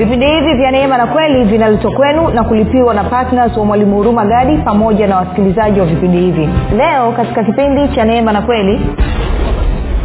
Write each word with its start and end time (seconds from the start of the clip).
vipindi 0.00 0.26
hivi 0.26 0.54
vya 0.54 0.70
neema 0.70 0.98
na 0.98 1.06
kweli 1.06 1.44
vinaletwa 1.44 1.90
kwenu 1.92 2.28
na 2.30 2.44
kulipiwa 2.44 2.94
na 2.94 3.04
ptns 3.04 3.56
wa 3.56 3.64
mwalimu 3.64 3.96
huruma 3.96 4.24
gadi 4.24 4.56
pamoja 4.56 5.06
na 5.06 5.16
wasikilizaji 5.16 5.80
wa 5.80 5.86
vipindi 5.86 6.18
hivi. 6.18 6.48
Leo 6.76 7.12
katika 7.12 7.44
kipindi 7.44 7.88
cha 7.88 8.04
neema 8.04 8.32
na 8.32 8.42
kweli 8.42 8.80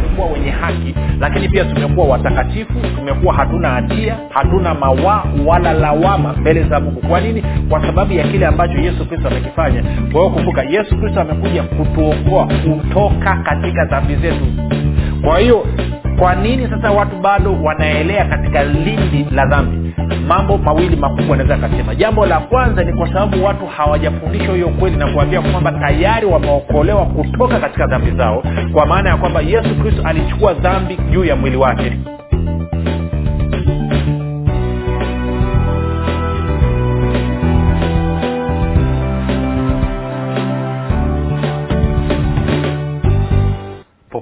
tumekuwa 0.02 0.26
wenye 0.32 0.50
haki 0.50 0.94
lakini 1.20 1.48
pia 1.48 1.64
tumekuwa 1.64 2.06
watakatifu 2.06 2.72
tumekuwa 2.96 3.34
hatuna 3.34 3.68
hatia 3.68 4.16
hatuna 4.30 4.74
mawaa 4.74 5.22
wala 5.46 5.72
lawama 5.72 6.32
mbele 6.32 6.62
za 6.62 6.80
mungu. 6.80 7.00
Kwa 7.08 7.20
nini? 7.20 7.44
Kwa 7.68 7.80
sababu 7.86 8.12
ya 8.12 8.24
kile 8.28 8.46
ambacho 8.46 8.78
yesu 8.78 9.08
kristo 9.08 9.28
amekifanya. 9.28 9.82
Kwa 9.82 10.20
hiyo 10.20 10.30
kumbuka 10.30 10.62
yesu 10.62 10.98
kristo 10.98 11.20
amekuja 11.20 11.62
kutuokoa 11.62 12.46
kutoka 12.46 13.36
katika 13.44 13.84
dhambi 13.84 14.14
zetu 14.16 14.44
kwa 15.24 15.38
hiyo 15.38 15.66
kwa 16.18 16.34
nini 16.34 16.68
sasa 16.70 16.90
watu 16.90 17.16
bado 17.16 17.62
wanaelea 17.62 18.24
katika 18.24 18.64
lindi 18.64 19.26
la 19.34 19.46
dhambi? 19.46 19.94
Mambo 20.28 20.58
mawili 20.58 20.96
makubwa 20.96 21.34
anaweza 21.34 21.54
akasema 21.54 21.94
jambo 21.94 22.26
la 22.26 22.40
kwanza 22.40 22.84
ni 22.84 22.92
kwa 22.92 23.08
sababu 23.08 23.44
watu 23.44 23.66
hawajafundishwa 23.66 24.54
hiyo 24.54 24.68
kweli 24.68 24.96
na 24.96 25.06
kuambia 25.06 25.40
kwamba 25.42 25.72
tayari 25.72 26.26
wameokolewa 26.26 27.06
kutoka 27.06 27.60
katika 27.60 27.86
dhambi 27.86 28.10
zao 28.10 28.42
kwa 28.72 28.86
maana 28.86 29.10
ya 29.10 29.16
kwamba 29.16 29.40
yesu 29.40 29.74
kristo 29.82 30.02
alichukua 30.04 30.54
dhambi 30.54 30.98
juu 31.10 31.24
ya 31.24 31.36
mwili 31.36 31.56
wake 31.56 31.92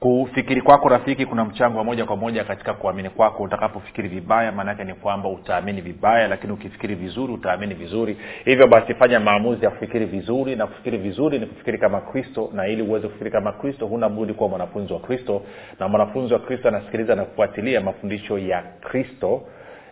kufikiri 0.00 0.60
kwako 0.62 0.88
rafiki 0.88 1.26
kuna 1.26 1.44
mchango 1.44 1.78
wa 1.78 1.84
moja 1.84 2.04
kwa 2.04 2.16
moja 2.16 2.44
katika 2.44 2.74
kuamini 2.74 3.10
kwako. 3.10 3.42
Utakapofikiri 3.42 4.08
vibaya 4.08 4.52
maanaake 4.52 4.84
ni 4.84 4.94
kwamba 4.94 5.28
utaamini 5.28 5.80
vibaya 5.80 6.28
lakini 6.28 6.52
ukifikiri 6.52 6.94
vizuri 6.94 7.32
utaamini 7.32 7.74
vizuri. 7.74 8.16
Hivyo 8.44 8.66
basi 8.66 8.94
fanya 8.94 9.20
maamuzi 9.20 9.64
ya 9.64 9.70
kufikiri 9.70 10.04
vizuri 10.04 10.56
na 10.56 10.66
kufikiri 10.66 10.98
vizuri 10.98 11.38
ni 11.38 11.46
kufikiri 11.46 11.78
kama 11.78 12.00
kristo 12.00 12.50
na 12.54 12.66
ili 12.68 12.82
uweze 12.82 13.06
kufikiri 13.06 13.30
kama 13.30 13.52
kristo 13.52 13.86
huna 13.86 14.08
budi 14.08 14.34
kuwa 14.34 14.48
mwanafunzi 14.48 14.92
wa 14.92 15.00
kristo. 15.00 15.42
Na 15.80 15.88
mwanafunzi 15.88 16.34
wa 16.34 16.40
kristo 16.40 16.68
anasikiliza 16.68 17.14
na 17.14 17.24
kufuatilia 17.24 17.80
mafundisho 17.80 18.38
ya 18.38 18.62
kristo 18.80 19.42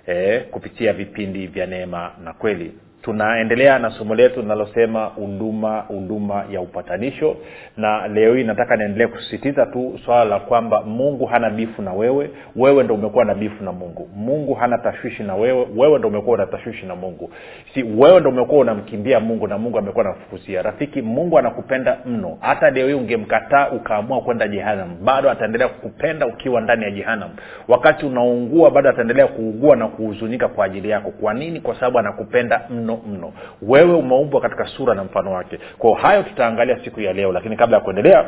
eh, 0.06 0.44
kupitia 0.50 0.92
vipindi 0.92 1.46
vya 1.46 1.66
neema 1.66 2.12
na 2.24 2.32
kweli 2.32 2.72
tunaendelea 3.06 3.78
na 3.78 3.90
somo 3.90 4.14
letu 4.14 4.40
linalosema 4.42 5.04
huduma 5.04 5.80
huduma 5.80 6.44
ya 6.50 6.60
upatanisho. 6.60 7.36
Na 7.76 8.08
leo 8.08 8.34
hii 8.34 8.44
nataka 8.44 8.76
niendelee 8.76 9.06
kusisitiza 9.06 9.66
tu 9.66 9.98
swala 10.04 10.24
la 10.24 10.38
kwamba 10.40 10.82
mungu 10.82 11.27
hana 11.27 11.50
bifu 11.50 11.82
na 11.82 11.92
wewe 11.92 12.30
wewe 12.56 12.82
ndo 12.84 12.94
umekuwa 12.94 13.24
na 13.24 13.34
bifu 13.34 13.64
na 13.64 13.72
mungu. 13.72 14.08
Mungu 14.16 14.54
hana 14.54 14.78
tashwishi 14.78 15.22
na 15.22 15.34
wewe 15.36 15.66
wewe 15.77 15.98
ndo 15.98 16.08
umekuwa 16.08 16.34
una 16.34 16.46
tashwishi 16.46 16.86
na 16.86 16.96
mungu. 16.96 17.30
Si 17.74 17.83
wewe 17.83 18.20
ndo 18.20 18.30
umekuwa 18.30 18.61
unamkimbia 18.61 19.20
mungu 19.20 19.46
na 19.46 19.58
mungu 19.58 19.78
amekuwa 19.78 20.05
anakufukusia. 20.05 20.62
Rafiki 20.62 21.02
mungu 21.02 21.39
anakupenda 21.39 21.98
mno. 22.06 22.39
Hata 22.40 22.70
leo 22.70 22.89
hii 22.89 22.95
ungemkataa 22.95 23.70
ukaamua 23.70 24.20
kwenda 24.20 24.48
jehanam 24.48 24.96
bado 25.05 25.30
ataendelea 25.30 25.68
kukupenda 25.68 26.27
ukiwa 26.27 26.61
ndani 26.61 26.84
ya 26.84 26.90
jehanam 26.90 27.30
wakati 27.68 28.06
unaungua 28.06 28.70
bado 28.70 28.90
ataendelea 28.90 29.27
kuugua 29.27 29.77
na 29.77 29.89
kuhuzunika 29.89 30.48
kwa 30.48 30.64
ajili 30.64 30.90
yako. 30.90 31.11
Kwa 31.11 31.34
nini? 31.34 31.61
Kwa 31.61 31.74
sababu 31.74 31.98
anakupenda 31.98 32.61
mno 32.70 32.95
mno. 33.07 33.33
Wewe 33.62 33.95
umeumbwa 33.95 34.40
katika 34.40 34.67
sura 34.67 34.95
na 34.95 35.05
mfano 35.05 35.33
wake. 35.33 35.58
Kwao 35.79 35.95
hayo 35.95 36.23
tutaangalia 36.23 36.84
siku 36.84 37.01
ya 37.01 37.12
leo 37.12 37.33
lakini 37.33 37.57
kabla 37.57 37.77
ya 37.77 37.83
kuendelea 37.83 38.24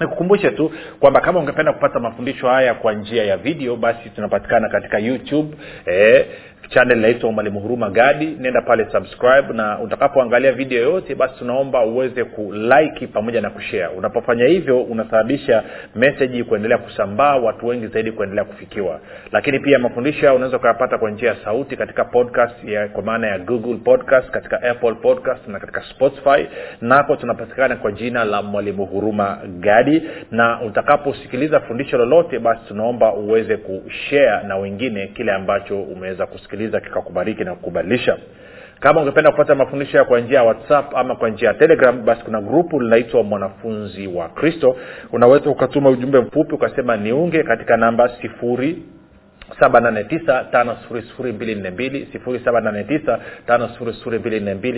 nikukumbushe 0.00 0.50
tu 0.50 0.72
kwamba 1.00 1.20
kama 1.20 1.40
ungependa 1.40 1.72
kupata 1.72 2.00
mafundisho 2.00 2.48
haya 2.48 2.74
kwa 2.74 2.92
njia 2.94 3.24
ya 3.24 3.36
video 3.36 3.76
basi 3.76 4.10
tunapatikana 4.10 4.68
katika 4.68 4.98
youtube 4.98 5.56
eh, 5.86 6.26
channel 6.68 6.98
inaitwa 6.98 7.32
mwalimu 7.32 7.60
huruma 7.60 7.90
gadi. 7.90 8.26
Nenda 8.40 8.62
pale 8.62 8.86
subscribe 8.92 9.52
na 9.54 9.78
utakapoangalia 9.80 10.52
video 10.52 10.82
yoyote 10.82 11.14
basi 11.14 11.34
tunaomba 11.38 11.84
uweze 11.84 12.24
kuliki 12.24 13.06
pamoja 13.06 13.40
na 13.40 13.50
kushare. 13.50 13.86
Unapofanya 13.96 14.44
hivyo 14.46 14.82
unasababisha 14.82 15.62
meseji 15.94 16.44
kuendelea 16.44 16.78
kusambaa 16.78 17.36
watu 17.36 17.66
wengi 17.66 17.86
zaidi 17.86 18.12
kuendelea 18.12 18.44
kufikiwa. 18.44 19.00
Lakini 19.32 19.58
pia 19.58 19.78
mafundisho 19.78 20.20
hayo 20.20 20.34
unaweza 20.36 20.56
ukayapata 20.56 20.98
kwa 20.98 21.10
njia 21.10 21.28
ya 21.28 21.36
sauti 21.44 21.76
katika 21.76 22.04
podcast 22.04 22.64
ya 22.64 22.88
kwa 22.88 23.02
maana 23.02 23.26
ya 23.26 23.38
google 23.38 23.76
podcast 23.76 24.30
katika 24.30 24.62
apple 24.62 24.94
podcast 24.94 25.48
na 25.48 25.60
katika 25.60 25.82
spotify. 25.82 26.46
Nako 26.80 27.16
tunapatikana 27.16 27.76
kwa 27.76 27.92
jina 27.92 28.24
la 28.24 28.42
mwalimu 28.42 28.86
huruma 28.86 29.38
gadi. 29.60 30.02
Na 30.30 30.62
utakaposikiliza 30.62 31.60
fundisho 31.60 31.98
lolote 31.98 32.38
basi 32.38 32.60
tunaomba 32.68 33.14
uweze 33.14 33.56
kushare 33.56 34.46
na 34.48 34.56
wengine 34.56 35.06
kile 35.06 35.32
ambacho 35.32 35.82
umeweza 35.82 36.26
kusikiliza 36.26 36.55
kusikiliza 36.56 36.80
kikakubariki 36.80 37.44
na 37.44 37.54
kukubadilisha. 37.54 38.16
Kama 38.80 39.00
ungependa 39.00 39.30
kupata 39.30 39.54
mafundisho 39.54 40.04
kwa 40.04 40.20
njia 40.20 40.38
ya 40.38 40.44
whatsapp 40.44 40.96
ama 40.96 41.16
kwa 41.16 41.28
njia 41.30 41.48
ya 41.48 41.54
telegram 41.54 42.04
basi 42.04 42.24
kuna 42.24 42.40
grupu 42.40 42.80
linaitwa 42.80 43.22
mwanafunzi 43.22 44.06
wa 44.06 44.28
kristo. 44.28 44.76
Unaweza 45.12 45.50
ukatuma 45.50 45.90
ujumbe 45.90 46.20
mfupi 46.20 46.54
ukasema 46.54 46.96
niunge 46.96 47.42
katika 47.42 47.76
namba 47.76 48.08
sifuri 48.22 48.82
789 48.82 48.95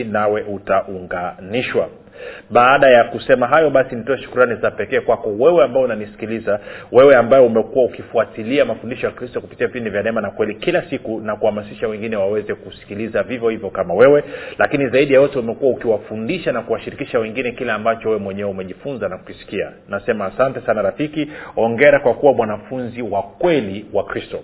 nawe 0.04 0.42
utaunganishwa. 0.42 1.88
Baada 2.50 2.88
ya 2.90 3.04
kusema 3.04 3.46
hayo 3.46 3.70
basi 3.70 3.96
nitoe 3.96 4.18
shukurani 4.18 4.54
za 4.54 4.70
pekee 4.70 5.00
kwako 5.00 5.28
wewe 5.38 5.64
ambao 5.64 5.82
unanisikiliza 5.82 6.60
wewe 6.92 7.16
ambaye 7.16 7.44
umekuwa 7.46 7.84
ukifuatilia 7.84 8.64
mafundisho 8.64 9.06
ya 9.06 9.12
kristo 9.12 9.40
kupitia 9.40 9.66
vipindi 9.66 9.90
vya 9.90 10.02
neema 10.02 10.20
na 10.20 10.30
kweli 10.30 10.54
kila 10.54 10.82
siku 10.90 11.20
na 11.20 11.36
kuhamasisha 11.36 11.88
wengine 11.88 12.16
waweze 12.16 12.54
kusikiliza 12.54 13.22
vivyo 13.22 13.48
hivyo 13.48 13.70
kama 13.70 13.94
wewe. 13.94 14.24
Lakini 14.58 14.88
zaidi 14.88 15.14
ya 15.14 15.20
yote 15.20 15.38
umekuwa 15.38 15.70
ukiwafundisha 15.72 16.52
na 16.52 16.62
kuwashirikisha 16.62 17.18
wengine 17.18 17.52
kile 17.52 17.72
ambacho 17.72 18.08
wewe 18.08 18.20
mwenyewe 18.20 18.50
umejifunza 18.50 19.08
na 19.08 19.18
kukisikia. 19.18 19.72
Nasema 19.88 20.24
asante 20.26 20.60
sana 20.60 20.82
rafiki 20.82 21.28
ongera 21.56 22.00
kwa 22.00 22.14
kuwa 22.14 22.32
mwanafunzi 22.32 23.02
wa 23.02 23.22
kweli 23.22 23.86
wa 23.92 24.04
kristo 24.04 24.40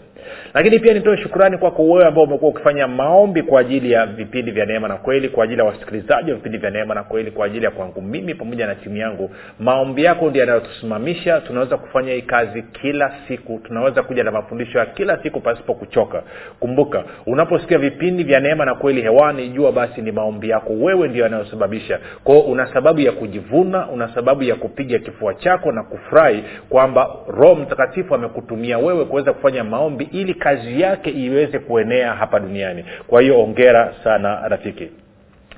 lakini 0.54 0.78
pia 0.78 0.94
nitoe 0.94 1.16
shukurani 1.16 1.58
kwako 1.58 1.82
wewe 1.84 2.04
ambao 2.06 2.24
umekuwa 2.24 2.50
ukifanya 2.50 2.88
maombi 2.88 3.42
kwa 3.42 3.60
ajili 3.60 3.92
ya 3.92 4.06
vipindi 4.06 4.50
vya 4.50 4.66
neema 4.66 4.88
na 4.88 4.96
kweli 4.96 5.28
kwa 5.28 5.44
ajili 5.44 5.58
ya 5.60 5.64
wasikilizaji 5.66 6.30
wa 6.30 6.36
vipindi 6.36 6.58
vya 6.58 6.70
neema 6.70 6.94
na 6.94 7.02
kweli 7.02 7.30
kwa 7.30 7.46
ajili 7.46 7.64
ya 7.64 7.70
kwangu 7.70 8.02
mimi 8.02 8.34
pamoja 8.34 8.66
na 8.66 8.74
timu 8.74 8.96
yangu. 8.96 9.30
Maombi 9.60 10.04
yako 10.04 10.30
ndio 10.30 10.40
yanayotusimamisha. 10.40 11.40
Tunaweza 11.40 11.76
kufanya 11.76 12.12
hii 12.12 12.22
kazi 12.22 12.62
kila 12.62 13.14
siku. 13.28 13.60
Tunaweza 13.64 14.02
kuja 14.02 14.24
na 14.24 14.30
mafundisho 14.30 14.78
ya 14.78 14.86
kila 14.86 15.22
siku 15.22 15.40
pasipo 15.40 15.74
kuchoka. 15.74 16.22
Kumbuka 16.60 17.04
unaposikia 17.26 17.78
vipindi 17.78 18.24
vya 18.24 18.40
neema 18.40 18.64
na 18.64 18.74
kweli 18.74 19.02
hewani 19.02 19.48
jua 19.48 19.72
basi 19.72 20.02
ni 20.02 20.12
maombi 20.12 20.48
yako 20.48 20.72
wewe 20.72 21.08
ndio 21.08 21.22
yanayosababisha. 21.24 21.98
Kwao 22.24 22.40
una 22.40 22.72
sababu 22.74 23.00
ya 23.00 23.12
kujivuna 23.12 23.88
una 23.88 24.14
sababu 24.14 24.42
ya 24.42 24.54
kupiga 24.54 24.98
kifua 24.98 25.34
chako 25.34 25.72
na 25.72 25.82
kufurahi 25.82 26.44
kwamba 26.68 27.10
roho 27.28 27.54
mtakatifu 27.54 28.14
amekutumia 28.14 28.78
wewe 28.78 29.04
kuweza 29.04 29.32
kufanya 29.32 29.64
maombi 29.64 30.03
ili 30.12 30.34
kazi 30.34 30.80
yake 30.80 31.10
iweze 31.10 31.58
kuenea 31.58 32.12
hapa 32.12 32.40
duniani. 32.40 32.84
Kwa 33.06 33.22
hiyo 33.22 33.40
ongera 33.40 33.94
sana 34.04 34.48
rafiki 34.48 34.88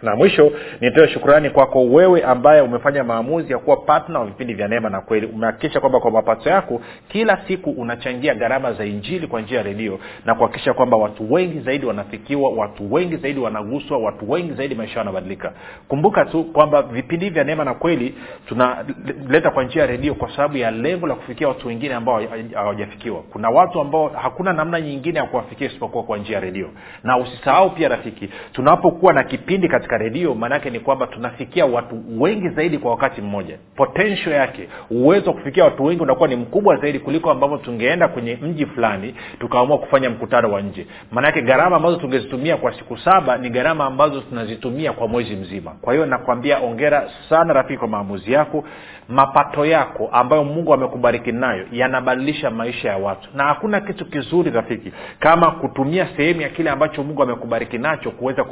na 0.03 0.17
mwisho 0.17 0.53
nitoe 0.81 1.09
shukurani 1.09 1.51
kwako 1.51 1.85
wewe 1.85 2.23
ambaye 2.23 2.61
umefanya 2.61 3.05
maamuzi 3.05 3.53
ya 3.53 3.59
kuwa 3.59 3.77
patna 3.77 4.19
wa 4.19 4.27
vipindi 4.27 4.55
vya 4.55 4.69
neema 4.69 4.91
na 4.91 5.01
kweli. 5.01 5.27
Umehakikisha 5.27 5.81
kwamba 5.81 6.01
kwa 6.01 6.11
mapato 6.11 6.51
yako 6.51 6.81
kila 7.09 7.39
siku 7.49 7.71
unachangia 7.71 8.35
gharama 8.35 8.73
za 8.73 8.85
injili 8.85 9.27
kwa 9.27 9.41
njia 9.41 9.59
ya 9.59 9.63
redio 9.65 9.99
na 10.25 10.35
kuhakikisha 10.35 10.75
kwamba 10.75 10.97
watu 10.97 11.33
wengi 11.33 11.61
zaidi 11.61 11.87
wanafikiwa 11.87 12.51
watu 12.51 12.93
wengi 12.95 13.17
zaidi 13.17 13.41
wanaguswa 13.41 13.99
watu 13.99 14.31
wengi 14.31 14.53
zaidi 14.53 14.75
maisha 14.75 14.99
yanabadilika. 14.99 15.53
Kumbuka 15.89 16.25
tu 16.25 16.45
kwamba 16.45 16.83
vipindi 16.83 17.31
vya 17.31 17.45
neema 17.45 17.65
na 17.65 17.75
kweli 17.75 18.15
tunaleta 18.49 19.51
kwa 19.51 19.65
njia 19.65 19.83
ya 19.83 19.89
redio 19.89 20.15
kwa 20.15 20.31
sababu 20.37 20.57
ya 20.57 20.71
lengo 20.71 21.07
la 21.07 21.15
kufikia 21.15 21.49
watu 21.49 21.69
wengine 21.69 21.95
ambao 21.95 22.23
hawajafikiwa. 22.55 23.23
Kuna 23.33 23.51
watu 23.51 23.81
ambao 23.81 24.09
hakuna 24.09 24.53
namna 24.53 24.81
nyingine 24.81 25.19
ya 25.19 25.25
kuwafikia 25.27 25.67
isipokuwa 25.67 26.05
kwa 26.05 26.19
njia 26.19 26.35
ya 26.35 26.41
redio. 26.41 26.69
Na 27.03 27.17
usisahau 27.19 27.71
pia 27.71 27.89
rafiki 27.89 28.29
tunapokuwa 28.53 29.13
na 29.13 29.25
kipindi 29.25 29.69
katika 29.69 29.86
katika 29.87 30.05
redio 30.05 30.35
maanaake 30.35 30.71
ni 30.71 30.81
kwamba 30.81 31.07
tunafikia 31.07 31.67
watu 31.67 32.03
wengi 32.19 32.49
zaidi 32.49 32.79
kwa 32.79 32.91
wakati 32.91 33.21
mmoja. 33.21 33.59
Potensho 33.77 34.31
yake 34.31 34.69
uwezo 34.91 35.31
wa 35.31 35.37
kufikia 35.37 35.65
watu 35.65 35.85
wengi 35.85 36.03
unakuwa 36.03 36.29
ni 36.29 36.37
mkubwa 36.37 36.77
zaidi 36.77 36.99
kuliko 36.99 37.31
ambavyo 37.31 37.57
tungeenda 37.59 38.09
kwenye 38.09 38.39
mji 38.43 38.67
fulani 38.67 39.15
tukaamua 39.39 39.79
kufanya 39.79 40.11
mkutano 40.11 40.53
wa 40.53 40.63
nje. 40.63 40.87
Maanake 41.13 41.43
gharama 41.43 41.77
ambazo 41.77 41.97
tungezitumia 41.97 42.57
kwa 42.57 42.73
siku 42.79 42.97
saba 42.99 43.37
ni 43.39 43.51
gharama 43.51 43.85
ambazo 43.87 44.21
tunazitumia 44.21 44.93
kwa 44.93 45.09
mwezi 45.09 45.37
mzima. 45.37 45.71
Kwa 45.81 45.93
hiyo 45.93 46.07
nakwambia 46.07 46.59
ongera 46.59 47.11
sana 47.29 47.53
rafiki 47.53 47.79
kwa 47.79 47.89
maamuzi 47.89 48.33
yako 48.33 48.65
mapato 49.09 49.67
yako 49.67 50.09
ambayo 50.13 50.45
mungu 50.45 50.75
amekubariki 50.75 51.33
nayo 51.33 51.67
yanabadilisha 51.73 52.51
maisha 52.51 52.89
ya 52.89 52.97
watu. 52.97 53.29
Na 53.35 53.45
hakuna 53.45 53.81
kitu 53.81 54.07
kizuri 54.07 54.51
rafiki 54.51 54.93
kama 55.21 55.51
kutumia 55.51 56.09
sehemu 56.17 56.41
ya 56.41 56.49
kile 56.49 56.71
ambacho 56.71 57.03
mungu 57.05 57.23
amekubariki 57.23 57.79
nacho 57.79 58.11
kuweza 58.11 58.45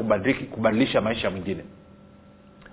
kubadilisha 0.50 1.00
maisha 1.00 1.30
mwingine. 1.30 1.64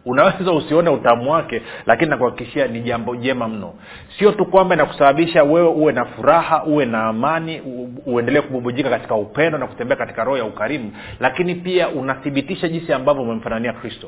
Unaweza 0.05 0.51
usione 0.51 0.89
utamu 0.89 1.31
wake 1.31 1.61
lakini 1.85 2.09
nakuhakikishia 2.09 2.67
ni 2.67 2.81
jambo 2.81 3.15
jema 3.15 3.47
mno. 3.47 3.73
Sio 4.19 4.31
tu 4.31 4.45
kwamba 4.45 4.75
inakusababisha 4.75 5.43
wewe 5.43 5.67
uwe 5.67 5.93
na 5.93 6.05
furaha 6.05 6.63
uwe 6.63 6.85
na 6.85 7.03
amani 7.03 7.61
uendelee 8.05 8.41
kububujika 8.41 8.89
katika 8.89 9.15
upendo 9.15 9.57
na 9.57 9.67
kutembea 9.67 9.97
katika 9.97 10.23
roho 10.23 10.37
ya 10.37 10.45
ukarimu 10.45 10.91
lakini 11.19 11.55
pia 11.55 11.89
unathibitisha 11.89 12.67
jinsi 12.67 12.93
ambavyo 12.93 13.23
umemfanania 13.23 13.73
kristo. 13.73 14.07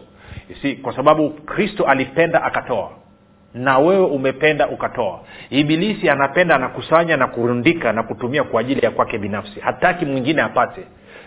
Si 0.61 0.75
kwa 0.75 0.95
sababu 0.95 1.29
kristo 1.29 1.83
alipenda 1.85 2.43
akatoa 2.43 2.89
na 3.53 3.77
wewe 3.79 4.05
umependa 4.05 4.67
ukatoa. 4.67 5.19
Ibilisi 5.49 6.09
anapenda 6.09 6.55
anakusanya 6.55 7.17
na 7.17 7.27
kurundika 7.27 7.93
na 7.93 8.03
kutumia 8.03 8.43
kwa 8.43 8.61
ajili 8.61 8.81
ya 8.85 8.91
kwake 8.91 9.17
binafsi. 9.17 9.59
Hataki 9.59 10.05
mwingine 10.05 10.41
apate. 10.41 10.81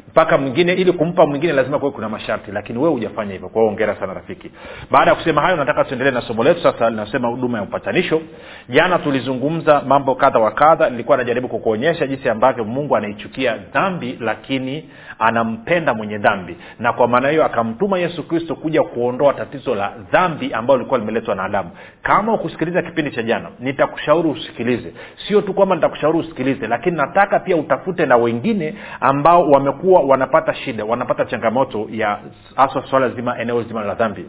Mpaka 0.09 0.39
mwingine 0.39 0.73
ili 0.73 0.93
kumpa 0.93 1.27
mwingine 1.27 1.53
lazima 1.53 1.79
kuwe 1.79 1.91
kuna 1.91 2.09
masharti 2.09 2.53
lakini 2.53 2.79
wewe 2.79 2.91
hujafanya 2.91 3.33
hivyo. 3.33 3.49
Kwa 3.49 3.63
ongera 3.65 3.97
sana 3.97 4.15
rafiki. 4.15 4.51
Baada 4.91 5.11
ya 5.11 5.17
kusema 5.17 5.43
hayo 5.43 5.57
nataka 5.57 5.85
tuendelee 5.85 6.11
na 6.11 6.21
somo 6.21 6.45
letu. 6.45 6.63
Sasa 6.63 6.91
linasema 6.91 7.29
huduma 7.29 7.59
ya 7.59 7.65
upatanisho. 7.65 8.21
Jana 8.69 8.99
tulizungumza 8.99 9.83
mambo 9.87 10.15
kadha 10.15 10.39
wa 10.39 10.51
kadha. 10.51 10.91
Nilikuwa 10.91 11.17
najaribu 11.17 11.49
kukuonyesha 11.49 12.07
jinsi 12.07 12.29
ambavyo 12.29 12.65
mungu 12.65 12.97
anaichukia 12.97 13.57
dhambi 13.75 14.19
lakini 14.21 14.91
anampenda 15.19 15.95
mwenye 15.95 16.19
dhambi. 16.19 16.57
Na 16.79 16.93
kwa 16.93 17.09
maana 17.09 17.29
hiyo 17.29 17.45
akamtuma 17.45 17.99
yesu 17.99 18.29
kristo 18.29 18.55
kuja 18.57 18.83
kuondoa 18.83 19.35
tatizo 19.35 19.75
la 19.75 19.93
dhambi 20.13 20.53
ambayo 20.53 20.77
lilikuwa 20.79 21.01
limeletwa 21.01 21.35
na 21.35 21.45
adamu. 21.45 21.71
Kama 22.03 22.35
ukusikiliza 22.35 22.83
kipindi 22.83 23.11
cha 23.11 23.23
jana 23.23 23.49
nitakushauri 23.61 24.29
usikilize. 24.29 24.93
Sio 25.29 25.41
tu 25.41 25.55
kwamba 25.55 25.75
nitakushauri 25.75 26.19
usikilize 26.19 26.67
lakini 26.67 26.97
nataka 26.97 27.41
pia 27.41 27.57
utafute 27.57 28.07
na 28.07 28.17
wengine 28.17 28.75
ambao 29.01 29.51
wamekuwa 29.51 30.01
wanapata 30.01 30.55
shida 30.55 30.85
wanapata 30.85 31.25
changamoto 31.25 31.89
ya 31.91 32.19
haswa 32.57 32.87
swala 32.91 33.09
zima 33.09 33.39
eneo 33.39 33.63
zima 33.63 33.85
la 33.85 33.95
dhambi. 33.95 34.25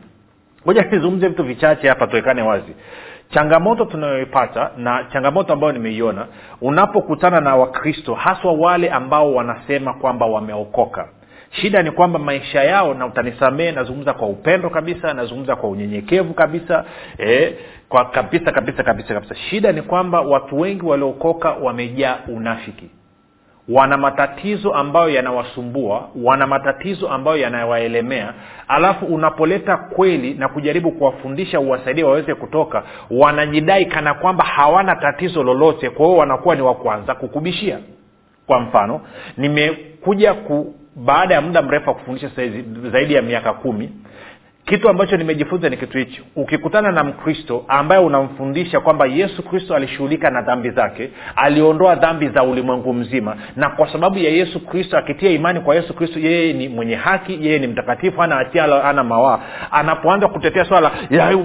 Moja 0.65 0.81
nizungumze 0.81 1.27
vitu 1.27 1.43
vichache 1.43 1.89
hapa 1.89 2.07
tuwekane 2.07 2.41
wazi 2.41 2.75
changamoto 3.29 3.85
tunayoipata 3.85 4.71
na 4.77 5.03
changamoto 5.13 5.53
ambayo 5.53 5.73
nimeiona 5.73 6.27
unapokutana 6.61 7.41
na 7.41 7.55
wakristo 7.55 8.13
haswa 8.15 8.53
wale 8.53 8.89
ambao 8.89 9.33
wanasema 9.33 9.93
kwamba 9.93 10.25
wameokoka. 10.25 11.07
Shida 11.51 11.83
ni 11.83 11.91
kwamba 11.91 12.19
maisha 12.19 12.63
yao 12.63 12.93
na 12.93 13.05
utanisamee 13.05 13.71
nazungumza 13.71 14.13
kwa 14.13 14.27
upendo 14.27 14.69
kabisa 14.69 15.13
nazungumza 15.13 15.55
kwa 15.55 15.69
unyenyekevu 15.69 16.33
kabisa 16.33 16.85
eh, 17.17 17.53
kwa 17.89 18.05
kabisa 18.05 18.51
kabisa 18.51 18.83
kabisa 18.83 19.13
kabisa. 19.13 19.35
Shida 19.35 19.71
ni 19.71 19.81
kwamba 19.81 20.21
watu 20.21 20.59
wengi 20.59 20.85
waliookoka 20.85 21.51
wamejaa 21.51 22.17
unafiki 22.27 22.89
wana 23.69 23.97
matatizo 23.97 24.73
ambayo 24.73 25.09
yanawasumbua 25.09 26.09
wana 26.23 26.47
matatizo 26.47 27.09
ambayo 27.09 27.37
yanawaelemea 27.37 28.33
alafu 28.67 29.05
unapoleta 29.05 29.77
kweli 29.77 30.33
na 30.33 30.47
kujaribu 30.49 30.91
kuwafundisha 30.91 31.59
uwasaidie 31.59 32.03
waweze 32.03 32.35
kutoka 32.35 32.83
wanajidai 33.11 33.85
kana 33.85 34.13
kwamba 34.13 34.43
hawana 34.43 34.95
tatizo 34.95 35.43
lolote 35.43 35.89
kwa 35.89 36.05
hiyo 36.05 36.17
wanakuwa 36.17 36.55
ni 36.55 36.61
wa 36.61 36.75
kwanza 36.75 37.15
kukubishia. 37.15 37.79
Kwa 38.47 38.59
mfano 38.59 39.01
nimekuja 39.37 40.33
ku 40.33 40.73
baada 40.95 41.35
ya 41.35 41.41
muda 41.41 41.61
mrefu 41.61 41.89
wa 41.89 41.95
kufundisha 41.95 42.31
zaidi 42.91 43.13
ya 43.13 43.21
miaka 43.21 43.53
kumi 43.53 43.91
kitu 44.67 44.89
ambacho 44.89 45.17
nimejifunza 45.17 45.69
ni 45.69 45.77
kitu 45.77 45.97
hichi. 45.97 46.21
Ukikutana 46.35 46.91
na 46.91 47.03
mkristo 47.03 47.65
ambaye 47.67 48.01
unamfundisha 48.01 48.79
kwamba 48.79 49.05
yesu 49.05 49.43
kristo 49.43 49.75
alishughulika 49.75 50.29
na 50.29 50.41
dhambi 50.41 50.69
zake 50.69 51.09
aliondoa 51.35 51.95
dhambi 51.95 52.27
za 52.27 52.43
ulimwengu 52.43 52.93
mzima 52.93 53.35
na 53.55 53.69
kwa 53.69 53.91
sababu 53.91 54.17
ya 54.19 54.29
yesu 54.29 54.65
kristo 54.65 54.97
akitia 54.97 55.29
imani 55.29 55.59
kwa 55.59 55.75
yesu 55.75 55.93
kristo 55.93 56.19
yeye 56.19 56.53
ni 56.53 56.69
mwenye 56.69 56.95
haki 56.95 57.37
yeye 57.41 57.59
ni 57.59 57.67
mtakatifu 57.67 58.23
ana 58.23 58.35
hatia 58.35 58.83
ana 58.85 59.03
mawaa. 59.03 59.39
Anapoanza 59.71 60.27
kutetea 60.27 60.65
swala 60.65 60.91
ya, 61.09 61.37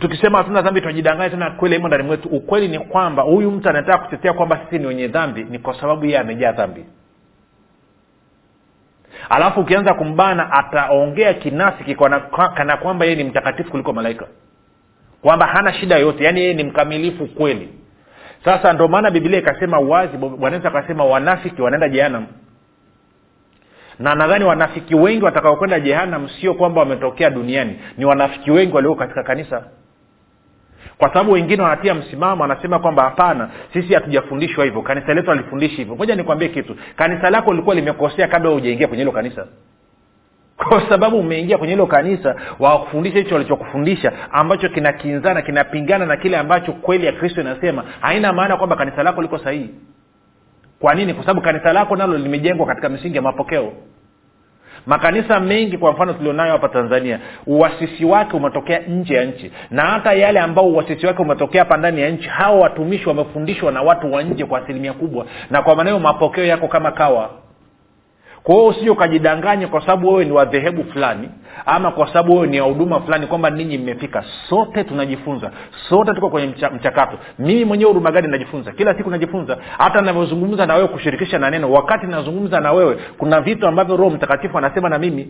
tukisema 0.00 0.38
hatuna 0.38 0.62
dhambi 0.62 0.80
tunajidanganya 0.80 1.30
tena 1.30 1.50
kweli 1.50 1.76
imo 1.76 1.88
ndani 1.88 2.02
mwetu. 2.02 2.28
Ukweli 2.28 2.68
ni 2.68 2.78
kwamba 2.78 3.22
huyu 3.22 3.50
mtu 3.50 3.68
anataka 3.68 3.98
kutetea 3.98 4.32
kwamba 4.32 4.60
sisi 4.64 4.78
ni 4.78 4.86
wenye 4.86 5.08
dhambi 5.08 5.46
ni 5.50 5.58
kwa 5.58 5.80
sababu 5.80 6.04
yeye 6.04 6.18
amejaa 6.18 6.52
dhambi 6.52 6.84
alafu 9.30 9.60
ukianza 9.60 9.94
kumbana 9.94 10.52
ataongea 10.52 11.34
kinafiki 11.34 11.94
kana, 12.54 12.76
kwamba 12.76 13.04
yeye 13.04 13.16
ni 13.16 13.24
mtakatifu 13.24 13.70
kuliko 13.70 13.92
malaika. 13.92 14.26
Kwamba 15.22 15.46
hana 15.46 15.72
shida 15.72 15.96
yoyote 15.96 16.24
yaani 16.24 16.40
yeye 16.40 16.54
ni 16.54 16.64
mkamilifu 16.64 17.26
kweli. 17.26 17.68
Sasa 18.44 18.72
ndio 18.72 18.88
maana 18.88 19.10
bibilia 19.10 19.38
ikasema 19.38 19.78
wazi 19.78 20.16
bwana 20.16 20.56
akasema 20.64 21.04
wanafiki 21.04 21.62
wanaenda 21.62 21.88
jehanam 21.88 22.26
na 23.98 24.14
nadhani 24.14 24.44
wanafiki 24.44 24.94
wengi 24.94 25.24
watakaokwenda 25.24 25.80
jehanam 25.80 26.28
sio 26.28 26.54
kwamba 26.54 26.80
wametokea 26.80 27.30
duniani. 27.30 27.80
Ni 27.98 28.04
wanafiki 28.04 28.50
wengi 28.50 28.74
walioko 28.74 28.98
katika 28.98 29.22
kanisa 29.22 29.62
kwa 31.04 31.12
sababu 31.12 31.32
wengine 31.32 31.62
wanatia 31.62 31.94
msimamo 31.94 32.42
wanasema 32.42 32.78
kwamba 32.78 33.02
hapana 33.02 33.50
sisi 33.72 33.94
hatujafundishwa 33.94 34.64
hivyo. 34.64 34.82
Kanisa 34.82 35.14
letu 35.14 35.30
alifundishi 35.30 35.76
hivyo. 35.76 35.96
Moja 35.96 36.14
nikwambie 36.16 36.48
kitu. 36.48 36.76
Kanisa 36.96 37.30
lako 37.30 37.50
lilikuwa 37.50 37.74
limekosea 37.74 38.28
kabla 38.28 38.50
hujaingia 38.50 38.86
kwenye 38.88 39.02
hilo 39.02 39.12
kanisa. 39.12 39.46
Kwa 40.68 40.88
sababu 40.88 41.18
umeingia 41.18 41.58
kwenye 41.58 41.72
hilo 41.72 41.86
kanisa 41.86 42.36
wakufundisha 42.58 43.18
hicho 43.18 43.34
walichokufundisha 43.34 44.12
ambacho 44.32 44.68
kinakinzana 44.68 45.42
kinapingana 45.42 46.06
na 46.06 46.16
kile 46.16 46.36
ambacho 46.36 46.72
kweli 46.72 47.06
ya 47.06 47.12
kristo 47.12 47.40
inasema. 47.40 47.84
Haina 48.00 48.32
maana 48.32 48.56
kwamba 48.56 48.76
kanisa 48.76 49.02
lako 49.02 49.22
liko 49.22 49.38
sahihi. 49.38 49.70
Kwa 50.80 50.94
nini? 50.94 51.14
Kwa 51.14 51.22
sababu 51.22 51.40
kanisa 51.40 51.72
lako 51.72 51.96
nalo 51.96 52.18
limejengwa 52.18 52.66
katika 52.66 52.88
misingi 52.88 53.16
ya 53.16 53.22
mapokeo 53.22 53.72
makanisa 54.86 55.40
mengi 55.40 55.78
kwa 55.78 55.92
mfano 55.92 56.12
tulionayo 56.12 56.52
hapa 56.52 56.68
tanzania 56.68 57.20
uwasisi 57.46 58.04
wake 58.04 58.36
umetokea 58.36 58.78
nje 58.78 59.14
ya 59.14 59.24
nchi. 59.24 59.52
Na 59.70 59.82
hata 59.82 60.12
yale 60.12 60.40
ambao 60.40 60.66
uwasisi 60.66 61.06
wake 61.06 61.22
umetokea 61.22 61.62
hapa 61.62 61.76
ndani 61.76 62.00
ya 62.00 62.10
nchi 62.10 62.28
hawa 62.28 62.58
watumishi 62.60 63.08
wamefundishwa 63.08 63.72
na 63.72 63.82
watu 63.82 64.12
wa 64.12 64.22
nje 64.22 64.44
kwa 64.44 64.58
asilimia 64.62 64.92
kubwa. 64.92 65.26
Na 65.50 65.62
kwa 65.62 65.76
maneo 65.76 65.98
mapokeo 65.98 66.44
yako 66.44 66.68
kama 66.68 66.90
kawa 66.92 67.30
kwa 68.44 68.54
hiyo 68.54 68.66
usije 68.66 68.90
ukajidanganya 68.90 69.68
kwa 69.68 69.80
sababu 69.80 70.08
wewe 70.08 70.24
ni 70.24 70.32
wadhehebu 70.32 70.84
fulani 70.84 71.28
ama 71.66 71.90
kwa 71.90 72.06
sababu 72.06 72.34
wewe 72.34 72.46
ni 72.46 72.60
wahuduma 72.60 73.00
fulani 73.00 73.26
kwamba 73.26 73.50
ninyi 73.50 73.78
mmefika. 73.78 74.24
Sote 74.48 74.84
tunajifunza. 74.84 75.50
Sote 75.88 76.12
tuko 76.14 76.30
kwenye 76.30 76.46
mcha, 76.48 76.70
mchakato. 76.70 77.18
Mimi 77.38 77.64
mwenyewe 77.64 77.88
huduma 77.90 78.10
gani 78.12 78.28
najifunza? 78.28 78.72
Kila 78.72 78.94
siku 78.94 79.10
najifunza. 79.10 79.58
Hata 79.78 80.00
navyozungumza 80.00 80.66
na 80.66 80.74
wewe 80.74 80.88
kushirikisha 80.88 81.38
na 81.38 81.50
neno 81.50 81.72
wakati 81.72 82.06
nazungumza 82.06 82.60
na 82.60 82.72
wewe 82.72 82.98
kuna 83.18 83.40
vitu 83.40 83.66
ambavyo 83.66 83.96
roho 83.96 84.10
mtakatifu 84.10 84.58
anasema 84.58 84.88
na 84.88 84.98
mimi. 84.98 85.28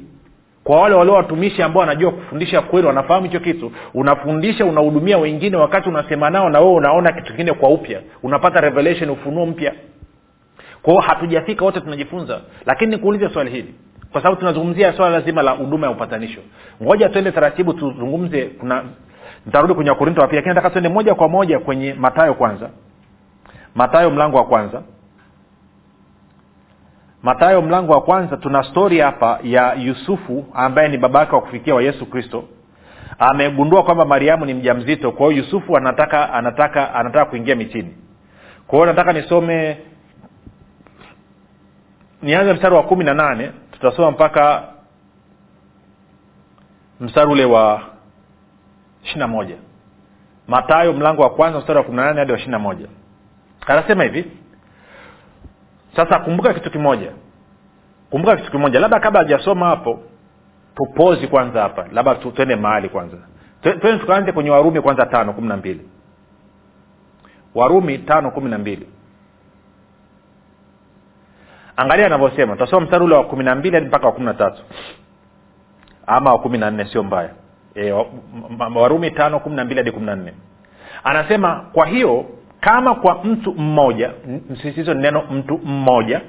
Kwa 0.65 0.81
wale 0.81 0.95
walio 0.95 1.15
watumishi 1.15 1.63
ambao 1.63 1.81
wanajua 1.81 2.11
kufundisha 2.11 2.61
kweli 2.63 2.87
wanafahamu 2.87 3.27
hicho 3.27 3.41
kitu 3.41 3.73
unafundisha 3.95 4.65
unahudumia 4.65 5.19
wengine 5.19 5.57
wakati 5.57 5.89
unasema 5.89 6.31
nao 6.31 6.49
na 6.49 6.61
wewe 6.61 6.73
unaona 6.75 7.13
kitu 7.13 7.27
kingine 7.33 7.53
kwa 7.53 7.69
upya. 7.69 8.01
Unapata 8.23 8.61
revelation 8.61 9.11
ufunuo 9.11 9.47
mpya 9.47 9.73
kwao 10.85 10.99
hatujafika 11.01 11.65
wote 11.65 11.81
tunajifunza. 11.81 12.41
Lakini 12.67 12.91
nikuulize 12.91 13.29
swali 13.29 13.51
hili. 13.51 13.75
Kwa 14.13 14.23
sababu 14.23 14.41
tunazungumzia 14.41 14.93
swala 14.93 15.19
lazima 15.19 15.43
la 15.43 15.51
huduma 15.51 15.87
ya 15.87 15.93
upatanisho. 15.93 16.41
Ngoja 16.83 17.09
tuende 17.09 17.33
taratibu 17.33 17.73
tuzungumze 17.73 18.45
kuna 18.45 18.85
nitarudi 19.47 19.75
kwenye 19.75 19.91
wakorinto 19.91 20.21
wa 20.21 20.27
lakini 20.27 20.49
nataka 20.55 20.71
tuende 20.71 20.89
moja 20.89 21.15
kwa 21.15 21.29
moja 21.29 21.59
kwenye 21.59 21.95
matayo 21.95 22.35
kwanza. 22.35 22.71
Matayo 23.75 24.11
mlango 24.11 24.37
wa 24.37 24.45
kwanza. 24.45 24.83
Matayo 27.23 27.63
mlango 27.63 27.93
wa 27.93 28.01
kwanza 28.01 28.37
tuna 28.37 28.63
stori 28.63 28.99
hapa 29.01 29.39
ya 29.43 29.75
yusufu 29.75 30.47
ambaye 30.55 30.89
ni 30.89 30.99
babake 30.99 31.35
wa 31.35 31.41
kufikia 31.41 31.75
wa 31.75 31.83
yesu 31.83 32.07
kristo. 32.07 32.45
Amegundua 33.19 33.83
kwamba 33.83 34.05
mariamu 34.05 34.45
ni 34.45 34.55
mja 34.55 34.75
mzito 34.75 35.13
kwa 35.13 35.27
hiyo 35.33 35.45
yusufu 35.45 35.77
anataka 35.77 36.33
anataka 36.33 36.95
anataka 36.95 37.25
kuingia 37.25 37.57
mitini. 37.57 37.95
Kwa 38.67 38.79
hiyo 38.79 38.87
nataka 38.87 39.13
nisome 39.13 39.77
nianze 42.25 42.53
mstari 42.53 42.75
wa 42.75 42.83
kumi 42.83 43.05
na 43.05 43.15
nane 43.15 43.53
tutasoma 43.73 44.11
mpaka 44.11 44.63
mstari 47.01 47.31
ule 47.33 47.45
wa 47.45 47.83
ishirina 49.05 49.29
moja. 49.29 49.57
Matayo 50.49 50.93
mlango 50.93 51.23
wa 51.23 51.31
kwanza 51.31 51.59
mstari 51.59 51.79
wa 51.79 51.85
kumi 51.85 51.97
na 51.97 52.05
nane 52.05 52.19
hadi 52.19 52.33
wa 52.33 52.39
ishirina 52.39 52.59
moja. 52.59 52.87
Anasema 53.67 54.05
hivi 54.05 54.31
sasa 55.97 56.19
kumbuka 56.19 56.55
kitu 56.55 56.71
kimoja. 56.71 57.13
Kumbuka 58.11 58.37
kitu 58.37 58.51
kimoja. 58.51 58.81
Labda 58.81 59.01
kabla 59.01 59.21
hajasoma 59.21 59.67
hapo 59.67 60.01
tupozi 60.75 61.27
kwanza 61.29 61.63
hapa. 61.63 61.87
Labda 61.93 62.15
tuende 62.15 62.57
mahali 62.57 62.89
kwanza. 62.89 63.17
Twende 63.63 63.99
tukaanze 63.99 64.33
kwenye 64.33 64.51
warumi 64.51 64.81
kwanza 64.81 65.07
tano 65.07 65.33
kumi 65.33 65.49
na 65.49 65.57
mbili. 65.57 65.89
Warumi 67.55 67.99
tano 67.99 68.31
kumi 68.31 68.51
na 68.51 68.59
mbili 68.59 68.89
angalia 71.77 72.07
anavyosema. 72.07 72.53
Tutasoma 72.53 72.85
mstari 72.87 73.05
ule 73.05 73.15
wa 73.15 73.25
kumi 73.25 73.45
na 73.45 73.55
mbili 73.55 73.75
hadi 73.75 73.87
mpaka 73.87 74.07
wa 74.07 74.13
kumi 74.13 74.27
na 74.27 74.35
tatu. 74.35 74.63
Ama 76.07 76.33
wa 76.33 76.39
kumi 76.39 76.59
na 76.59 76.71
nne 76.71 76.85
sio 76.85 77.03
mbaya. 77.03 77.31
E, 77.75 77.93
warumi 78.75 79.11
tano 79.11 79.41
kumi 79.41 79.57
na 79.57 79.65
mbili 79.65 79.81
hadi 79.81 79.91
kumi 79.93 80.07
na 80.07 80.17
nne. 80.17 80.33
Anasema 81.05 81.65
kwa 81.73 81.87
hiyo 81.87 82.25
kama 82.61 82.95
kwa 82.95 83.25
mtu 83.25 83.55
mmoja 83.55 84.11
msisitizo 84.51 84.95
ni 84.95 85.03
neno 85.03 85.23
mtu 85.31 85.59
mmoja 85.65 86.21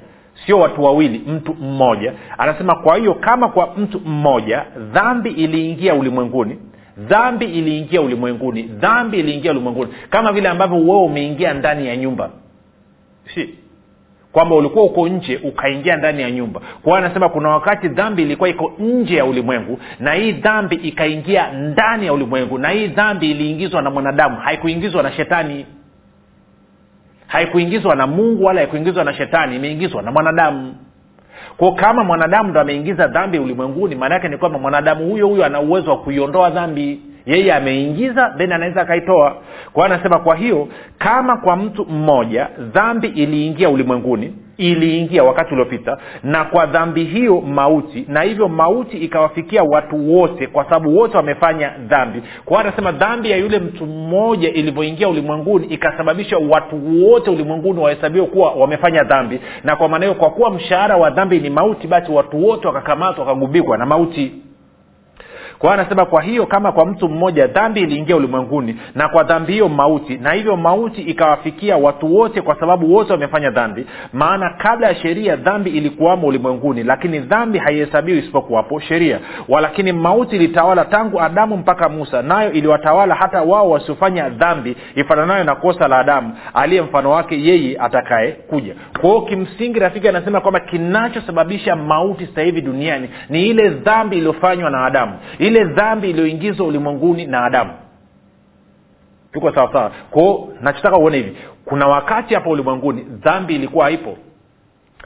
sio 0.46 0.58
watu 0.58 0.82
wawili 0.84 1.18
mtu 1.18 1.54
mmoja. 1.54 2.12
Anasema 2.38 2.74
kwa 2.74 2.96
hiyo 2.96 3.14
kama 3.14 3.48
kwa 3.48 3.74
mtu 3.76 4.00
mmoja 4.00 4.64
dhambi 4.92 5.30
iliingia 5.30 5.94
ulimwenguni 5.94 6.58
dhambi 6.98 7.44
iliingia 7.44 8.02
ulimwenguni 8.02 8.62
dhambi 8.62 9.18
iliingia 9.18 9.50
ulimwenguni 9.50 9.92
kama 10.10 10.32
vile 10.32 10.48
ambavyo 10.48 10.78
wewe 10.78 11.02
umeingia 11.02 11.54
ndani 11.54 11.86
ya 11.86 11.96
nyumba. 11.96 12.30
Si 13.34 13.54
kwamba 14.36 14.54
ulikuwa 14.56 14.84
uko 14.84 15.08
nje 15.08 15.40
ukaingia 15.44 15.96
ndani 15.96 16.22
ya 16.22 16.30
nyumba. 16.30 16.60
Kwa 16.60 16.92
hiyo 16.92 16.96
anasema 16.96 17.28
kuna 17.28 17.48
wakati 17.48 17.88
dhambi 17.88 18.22
ilikuwa 18.22 18.48
iko 18.48 18.72
nje 18.78 19.16
ya 19.16 19.24
ulimwengu 19.24 19.78
na 20.00 20.12
hii 20.12 20.32
dhambi 20.32 20.76
ikaingia 20.76 21.52
ndani 21.52 22.06
ya 22.06 22.12
ulimwengu 22.12 22.58
na 22.58 22.68
hii 22.68 22.86
dhambi 22.88 23.30
iliingizwa 23.30 23.82
na 23.82 23.90
mwanadamu. 23.90 24.36
Haikuingizwa 24.36 25.02
na 25.02 25.12
shetani. 25.12 25.66
Haikuingizwa 27.26 27.94
na 27.96 28.06
mungu 28.06 28.44
wala 28.44 28.60
haikuingizwa 28.60 29.04
na 29.04 29.14
shetani 29.14 29.56
imeingizwa 29.56 30.02
na 30.02 30.12
mwanadamu. 30.12 30.74
Kwao 31.56 31.72
kama 31.72 32.04
mwanadamu 32.04 32.50
ndo 32.50 32.60
ameingiza 32.60 33.06
dhambi 33.06 33.38
ulimwenguni 33.38 33.94
maana 33.94 34.14
yake 34.14 34.28
ni 34.28 34.36
kwamba 34.36 34.58
mwanadamu 34.58 35.10
huyo 35.10 35.28
huyo 35.28 35.44
ana 35.44 35.60
uwezo 35.60 35.90
wa 35.90 35.98
kuiondoa 35.98 36.50
dhambi 36.50 37.00
yeye 37.26 37.54
ameingiza 37.54 38.34
then 38.38 38.52
anaweza 38.52 38.80
akaitoa. 38.80 39.36
Kwa 39.72 39.86
anasema 39.86 40.18
kwa 40.18 40.36
hiyo 40.36 40.68
kama 40.98 41.36
kwa 41.36 41.56
mtu 41.56 41.84
mmoja 41.86 42.48
dhambi 42.58 43.08
iliingia 43.08 43.68
ulimwenguni 43.70 44.34
iliingia 44.56 45.24
wakati 45.24 45.52
uliopita 45.54 45.98
na 46.22 46.44
kwa 46.44 46.66
dhambi 46.66 47.04
hiyo 47.04 47.40
mauti 47.40 48.04
na 48.08 48.22
hivyo 48.22 48.48
mauti 48.48 48.96
ikawafikia 48.98 49.62
watu 49.62 50.14
wote 50.14 50.46
kwa 50.46 50.64
sababu 50.64 50.96
wote 50.96 51.16
wamefanya 51.16 51.70
dhambi. 51.88 52.22
Kwa 52.44 52.60
anasema 52.60 52.92
dhambi 52.92 53.30
ya 53.30 53.36
yule 53.36 53.58
mtu 53.58 53.86
mmoja 53.86 54.48
ilivyoingia 54.52 55.08
ulimwenguni 55.08 55.66
ikasababisha 55.66 56.38
watu 56.38 57.04
wote 57.04 57.30
ulimwenguni 57.30 57.80
wahesabiwe 57.80 58.26
kuwa 58.26 58.50
wamefanya 58.52 59.02
dhambi. 59.02 59.40
Na 59.64 59.76
kwa 59.76 59.88
maana 59.88 60.04
hiyo 60.06 60.18
kwa 60.18 60.30
kuwa 60.30 60.50
mshahara 60.50 60.96
wa 60.96 61.10
dhambi 61.10 61.38
ni 61.38 61.50
mauti 61.50 61.86
basi 61.86 62.12
watu 62.12 62.44
wote 62.46 62.66
wakakamatwa 62.66 63.24
wakagubikwa 63.24 63.78
na 63.78 63.86
mauti 63.86 64.32
kwa 65.58 65.70
hiyo 65.70 65.80
anasema 65.80 66.06
kwa 66.06 66.22
hiyo 66.22 66.46
kama 66.46 66.72
kwa 66.72 66.86
mtu 66.86 67.08
mmoja 67.08 67.46
dhambi 67.46 67.80
iliingia 67.80 68.16
ulimwenguni 68.16 68.76
na 68.94 69.08
kwa 69.08 69.22
dhambi 69.22 69.52
hiyo 69.52 69.68
mauti 69.68 70.18
na 70.18 70.32
hivyo 70.32 70.56
mauti 70.56 71.00
ikawafikia 71.02 71.76
watu 71.76 72.14
wote 72.14 72.42
kwa 72.42 72.60
sababu 72.60 72.94
wote 72.94 73.12
wamefanya 73.12 73.50
dhambi 73.50 73.86
maana 74.12 74.50
kabla 74.58 74.86
ya 74.88 74.94
sheria 74.94 75.36
dhambi 75.36 75.70
ilikuwamo 75.70 76.26
ulimwenguni 76.26 76.82
lakini 76.82 77.18
dhambi 77.18 77.58
haihesabiwi 77.58 78.18
isipokuwapo 78.18 78.80
sheria. 78.80 79.18
Walakini 79.48 79.92
mauti 79.92 80.36
ilitawala 80.36 80.84
tangu 80.84 81.20
adamu 81.20 81.56
mpaka 81.56 81.88
musa 81.88 82.22
nayo 82.22 82.52
iliwatawala 82.52 83.14
hata 83.14 83.42
wao 83.42 83.70
wasiofanya 83.70 84.28
dhambi 84.28 84.76
ifananayo 84.94 85.44
na 85.44 85.54
kosa 85.54 85.88
la 85.88 85.98
adamu 85.98 86.32
aliye 86.54 86.82
mfano 86.82 87.10
wake 87.10 87.42
yeye 87.42 87.78
atakaye 87.80 88.32
kuja. 88.32 88.74
Kwa 89.00 89.24
kimsingi 89.24 89.78
rafiki 89.78 90.08
anasema 90.08 90.40
kwamba 90.40 90.60
kinachosababisha 90.60 91.76
mauti 91.76 92.26
sasa 92.26 92.42
hivi 92.42 92.60
duniani 92.60 93.10
ni 93.28 93.46
ile 93.46 93.68
dhambi 93.68 94.16
iliyofanywa 94.16 94.70
na 94.70 94.84
adamu 94.86 95.12
ile 95.46 95.64
dhambi 95.64 96.10
iliyoingizwa 96.10 96.66
ulimwenguni 96.66 97.26
na 97.26 97.44
adamu. 97.44 97.70
Tuko 99.32 99.52
sawasawa 99.52 99.90
kwao 100.10 100.48
nachotaka 100.60 100.96
uone 100.96 101.16
hivi. 101.16 101.36
Kuna 101.64 101.86
wakati 101.88 102.34
hapa 102.34 102.50
ulimwenguni 102.50 103.02
dhambi 103.02 103.54
ilikuwa 103.54 103.84
haipo. 103.84 104.16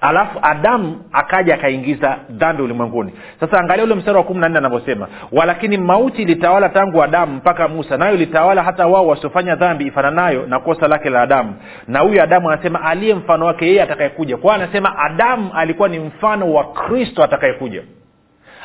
Alafu 0.00 0.38
adamu 0.42 1.04
akaja 1.12 1.54
akaingiza 1.54 2.18
dhambi 2.30 2.62
ulimwenguni. 2.62 3.12
Sasa 3.40 3.59
angalia 3.61 3.85
ule 3.85 3.94
mstari 3.94 4.16
wa 4.16 4.23
kumi 4.25 4.40
na 4.40 4.49
nne 4.49 4.59
anavyosema. 4.59 5.09
Walakini 5.32 5.76
mauti 5.76 6.23
ilitawala 6.23 6.68
tangu 6.68 7.02
adamu 7.02 7.35
mpaka 7.37 7.68
musa 7.68 7.97
nayo 7.97 8.14
ilitawala 8.14 8.62
hata 8.62 8.87
wao 8.87 9.06
wasiofanya 9.06 9.54
dhambi 9.56 9.87
ifananayo 9.87 10.47
na 10.47 10.61
kosa 10.61 10.88
lake 10.88 11.11
la 11.11 11.23
adamu. 11.23 11.54
Na 11.88 12.00
huyu 12.00 12.23
adamu 12.23 12.50
anasema 12.50 12.82
aliye 12.82 13.14
mfano 13.14 13.47
wake 13.47 13.66
yeye 13.66 13.82
atakayekuja. 13.82 14.37
Kwao 14.37 14.54
anasema 14.54 14.99
adamu 14.99 15.50
alikuwa 15.54 15.88
ni 15.88 15.99
mfano 15.99 16.52
wa 16.52 16.64
kristo 16.64 17.25
atakayekuja 17.25 17.82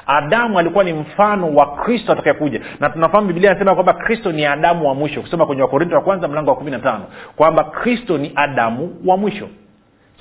adamu 0.08 0.60
alikuwa 0.60 0.84
ni 0.84 0.94
mfano 0.94 1.54
wa 1.56 1.76
kristo 1.76 2.12
atakayekuja. 2.12 2.62
Na 2.80 2.90
tunafahamu 2.90 3.28
biblia 3.28 3.52
inasema 3.52 3.74
kwamba 3.76 3.94
kristo 3.94 4.32
ni 4.32 4.46
adamu 4.46 4.88
wa 4.88 4.96
mwisho. 4.96 5.22
Kusema 5.22 5.46
kwenye 5.46 5.62
wakorinto 5.62 5.96
wa 5.96 6.02
kwanza 6.02 6.28
mlango 6.28 6.50
wa 6.50 6.56
kumi 6.56 6.72
na 6.72 6.80
tano 6.80 7.06
kwamba 7.36 7.64
kristo 7.64 8.18
ni 8.18 8.32
adamu 8.36 9.02
wa 9.06 9.18
mwisho. 9.18 9.50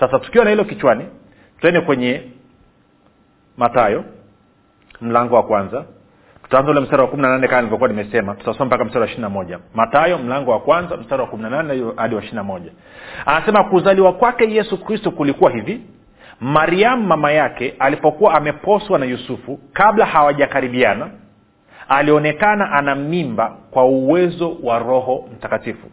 Sasa 0.00 0.18
tukiwa 0.18 0.44
na 0.44 0.50
hilo 0.50 0.64
kichwani 0.64 1.04
tuende 1.60 1.80
kwenye 1.80 2.22
matayo 3.56 4.04
mlango 5.00 5.34
wa 5.36 5.42
kwanza. 5.42 5.84
Tutaanza 6.42 6.70
ule 6.70 6.80
mstari 6.80 7.02
wa 7.02 7.08
kumi 7.08 7.22
na 7.22 7.28
nane 7.28 7.48
kama 7.48 7.60
nilivyokuwa 7.60 7.88
nimesema. 7.88 8.34
Tutasoma 8.34 8.64
mpaka 8.64 8.84
mstari 8.84 9.00
wa 9.00 9.06
ishiri 9.06 9.22
na 9.22 9.28
moja. 9.28 9.58
Matayo 9.74 10.18
mlango 10.18 10.50
wa 10.50 10.60
kwanza 10.60 10.96
mstari 10.96 11.22
wa 11.22 11.28
kumi 11.28 11.42
na 11.42 11.50
nane 11.50 11.84
hadi 11.96 12.14
wa 12.14 12.20
ishiri 12.20 12.36
na 12.36 12.42
moja. 12.42 12.70
Anasema 13.26 13.64
kuzaliwa 13.64 14.12
kwake 14.12 14.50
yesu 14.54 14.84
kristo 14.84 15.10
kulikuwa 15.10 15.50
hivi 15.50 15.80
mariamu 16.40 17.02
mama 17.06 17.32
yake 17.32 17.74
alipokuwa 17.78 18.34
ameposwa 18.34 18.98
na 18.98 19.06
yusufu 19.06 19.60
kabla 19.72 20.06
hawajakaribiana 20.06 21.10
alionekana 21.88 22.72
ana 22.72 22.94
mimba 22.94 23.56
kwa 23.70 23.84
uwezo 23.84 24.56
wa 24.62 24.78
roho 24.78 25.28
mtakatifu. 25.34 25.86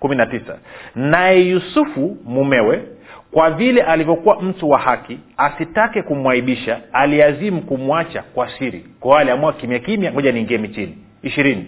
Kumi 0.00 0.16
na 0.16 0.26
tisa. 0.26 0.58
Naye 0.94 1.40
yusufu 1.48 2.16
mumewe 2.24 2.82
kwa 3.30 3.50
vile 3.50 3.82
alivyokuwa 3.82 4.42
mtu 4.42 4.70
wa 4.70 4.78
haki 4.78 5.18
asitake 5.36 6.02
kumwaibisha 6.02 6.80
aliazimu 6.92 7.62
kumwacha 7.62 8.22
kwa 8.22 8.48
siri. 8.58 8.86
Kwao 9.00 9.18
aliamua 9.18 9.52
kimya 9.52 9.78
kimya 9.78 10.12
ngoja 10.12 10.32
niingie 10.32 10.58
michini. 10.58 10.98
Ishirini. 11.22 11.66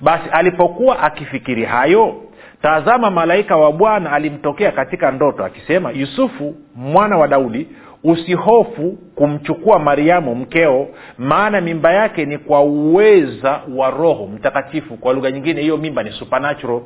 Basi 0.00 0.24
alipokuwa 0.32 1.00
akifikiri 1.02 1.64
hayo 1.64 2.22
tazama 2.62 3.10
malaika 3.10 3.56
wa 3.56 3.72
bwana 3.72 4.12
alimtokea 4.12 4.72
katika 4.72 5.10
ndoto 5.10 5.44
akisema 5.44 5.90
yusufu 5.90 6.54
mwana 6.74 7.16
wa 7.18 7.28
daudi 7.28 7.68
usihofu 8.04 8.98
kumchukua 9.14 9.78
mariamu 9.78 10.34
mkeo 10.34 10.88
maana 11.18 11.60
mimba 11.60 11.92
yake 11.92 12.24
ni 12.24 12.38
kwa 12.38 12.60
uweza 12.62 13.60
wa 13.76 13.90
roho 13.90 14.26
mtakatifu. 14.26 14.96
Kwa 14.96 15.12
lugha 15.12 15.30
nyingine 15.30 15.60
hiyo 15.62 15.76
mimba 15.76 16.02
ni 16.02 16.10
supernatural. 16.12 16.80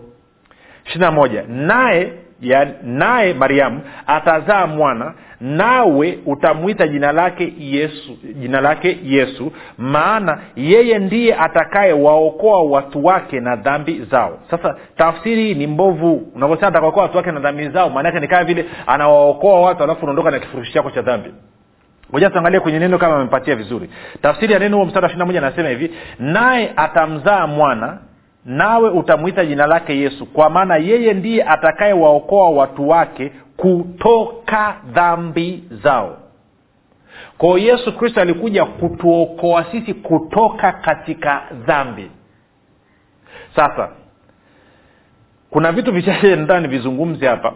Ishirina 0.86 1.10
moja. 1.10 1.44
Naye 1.48 2.12
ya, 2.42 2.68
naye 2.82 3.34
mariamu 3.34 3.80
atazaa 4.06 4.66
mwana 4.66 5.14
nawe 5.40 6.18
utamwita 6.26 6.88
jina 6.88 7.12
lake 7.12 7.54
yesu 7.58 8.18
jina 8.34 8.60
lake 8.60 8.98
yesu 9.04 9.52
maana 9.78 10.38
yeye 10.56 10.98
ndiye 10.98 11.34
atakaye 11.34 11.92
waokoa 11.92 12.62
watu 12.62 13.04
wake 13.04 13.40
na 13.40 13.56
dhambi 13.56 14.04
zao. 14.10 14.38
Sasa 14.50 14.76
tafsiri 14.96 15.42
hii 15.44 15.54
ni 15.54 15.66
mbovu. 15.66 16.32
Unavyosema 16.34 16.68
atakaokoa 16.68 17.02
watu 17.02 17.16
wake 17.16 17.32
na 17.32 17.40
dhambi 17.40 17.68
zao 17.68 17.90
maanaake 17.90 18.20
ni 18.20 18.28
kama 18.28 18.44
vile 18.44 18.64
anawaokoa 18.86 19.60
watu 19.60 19.82
alafu 19.82 20.00
unaondoka 20.02 20.30
na 20.30 20.38
kifurushi 20.38 20.72
chako 20.72 20.90
cha 20.90 21.02
dhambi. 21.02 21.30
Moja 22.12 22.30
tuangalie 22.30 22.60
kwenye 22.60 22.78
neno 22.78 22.98
kama 22.98 23.16
amepatia 23.16 23.56
vizuri. 23.56 23.90
Tafsiri 24.22 24.52
ya 24.52 24.58
neno 24.58 24.76
huo 24.76 24.86
mstari 24.86 25.04
wa 25.04 25.10
ishiri 25.10 25.26
moja 25.26 25.38
anasema 25.38 25.68
hivi 25.68 25.90
naye 26.18 26.72
atamzaa 26.76 27.46
mwana 27.46 27.98
nawe 28.44 28.90
utamwita 28.90 29.44
jina 29.46 29.66
lake 29.66 29.98
yesu 29.98 30.26
kwa 30.26 30.50
maana 30.50 30.76
yeye 30.76 31.14
ndiye 31.14 31.44
atakayewaokoa 31.44 32.50
watu 32.50 32.88
wake 32.88 33.32
kutoka 33.56 34.76
dhambi 34.92 35.64
zao. 35.82 36.16
Kwao 37.38 37.58
yesu 37.58 37.96
kristo 37.98 38.20
alikuja 38.20 38.64
kutuokoa 38.64 39.64
sisi 39.72 39.94
kutoka 39.94 40.72
katika 40.72 41.42
dhambi. 41.66 42.10
Sasa 43.56 43.88
kuna 45.50 45.72
vitu 45.72 45.92
vichache 45.92 46.36
ndani 46.36 46.62
nivizungumze 46.68 47.26
hapa. 47.26 47.52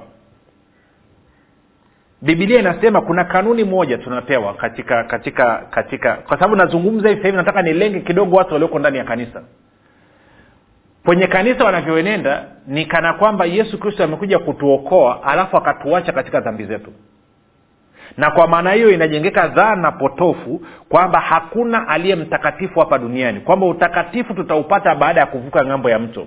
Bibilia 2.23 2.61
inasema 2.61 3.01
kuna 3.01 3.25
kanuni 3.25 3.65
moja 3.65 3.99
tunapewa 3.99 4.55
katika 4.55 5.05
katika 5.05 5.57
katika 5.71 6.15
kwa 6.15 6.37
sababu 6.37 6.57
nazungumza 6.57 7.09
hivi 7.09 7.21
sahivi 7.21 7.37
nataka 7.37 7.63
nilenge 7.63 8.01
kidogo 8.01 8.37
watu 8.37 8.53
walioko 8.53 8.79
ndani 8.79 8.99
ya 8.99 9.05
kanisa 9.05 9.43
kwenye 11.07 11.27
kanisa 11.27 11.65
wanavyoenenda 11.65 12.45
ni 12.67 12.85
kana 12.87 13.13
kwamba 13.13 13.45
yesu 13.45 13.79
kristo 13.79 14.05
amekuja 14.05 14.39
kutuokoa 14.39 15.23
alafu 15.23 15.57
akatuacha 15.57 16.13
katika 16.13 16.41
dhambi 16.41 16.65
zetu. 16.65 16.93
Na 18.17 18.31
kwa 18.31 18.47
maana 18.47 18.73
hiyo 18.73 18.91
inajengeka 18.91 19.49
dhana 19.49 19.93
potofu 19.93 20.63
kwamba 20.89 21.21
hakuna 21.21 21.89
aliye 21.89 22.17
mtakatifu 22.17 22.81
hapa 22.81 22.99
duniani 22.99 23.41
kwamba 23.41 23.67
utakatifu 23.67 24.35
tutaupata 24.35 24.95
baada 24.95 25.21
ya 25.21 25.27
kuvuka 25.27 25.65
ng'ambo 25.65 25.91
ya 25.91 25.99
mto. 25.99 26.27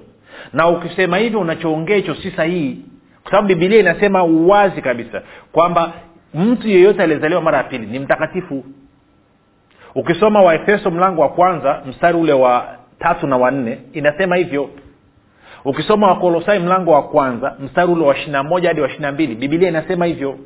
Na 0.54 0.68
ukisema 0.68 1.18
hivyo 1.18 1.40
unachoongea 1.40 1.96
hicho 1.96 2.16
si 2.16 2.32
sahihi 2.32 2.86
kwa 3.22 3.32
sababu 3.32 3.48
bibilia 3.48 3.80
inasema 3.80 4.24
uwazi 4.24 4.82
kabisa 4.82 5.22
kwamba 5.52 5.94
mtu 6.34 6.68
yeyote 6.68 7.04
aliyezaliwa 7.04 7.42
mara 7.42 7.58
ya 7.58 7.64
pili 7.64 7.86
ni 7.88 8.00
mtakatifu. 8.00 8.64
Ukisoma 9.96 10.42
waefeso 10.42 10.92
mlango 10.92 11.22
wa 11.22 11.30
kwanza 11.30 11.82
mstari 11.86 12.18
ule 12.18 12.34
wa 12.34 12.79
tatu 13.00 13.28
na 13.28 13.38
wanne 13.38 13.80
inasema 13.94 14.36
hivyo. 14.36 14.70
Ukisoma 15.66 16.08
wakolosai 16.08 16.60
mlango 16.60 16.92
wa 16.92 17.04
kwanza 17.04 17.56
mstari 17.60 17.92
ule 17.92 18.06
wa 18.06 18.16
ishirina 18.16 18.44
moja 18.44 18.68
hadi 18.68 18.82
wa 18.82 18.88
ishirina 18.88 19.12
mbili 19.12 19.36
bibilia 19.36 19.70
inasema 19.70 20.06
hivyo 20.06 20.38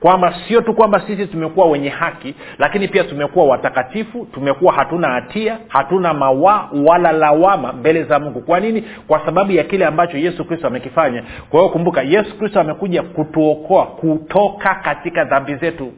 kwamba 0.00 0.34
sio 0.48 0.60
tu 0.60 0.74
kwamba 0.74 1.00
sisi 1.06 1.26
tumekuwa 1.26 1.66
wenye 1.66 1.88
haki 1.88 2.34
lakini 2.58 2.88
pia 2.88 3.04
tumekuwa 3.04 3.46
watakatifu 3.46 4.26
tumekuwa 4.34 4.72
hatuna 4.72 5.08
hatia 5.08 5.58
hatuna 5.68 6.14
mawaa 6.14 6.68
wala 6.86 7.12
lawama 7.12 7.72
mbele 7.72 8.04
za 8.04 8.18
mungu. 8.18 8.40
Kwa 8.40 8.60
nini? 8.60 8.84
Kwa 9.06 9.24
sababu 9.26 9.52
ya 9.52 9.64
kile 9.64 9.86
ambacho 9.86 10.16
yesu 10.18 10.44
kristo 10.44 10.66
amekifanya. 10.66 11.24
Kwa 11.50 11.60
hiyo 11.60 11.72
kumbuka 11.72 12.02
yesu 12.02 12.38
kristo 12.38 12.60
amekuja 12.60 13.02
kutuokoa 13.02 13.86
kutoka 13.86 14.74
katika 14.74 15.24
dhambi 15.24 15.54
zetu. 15.54 15.92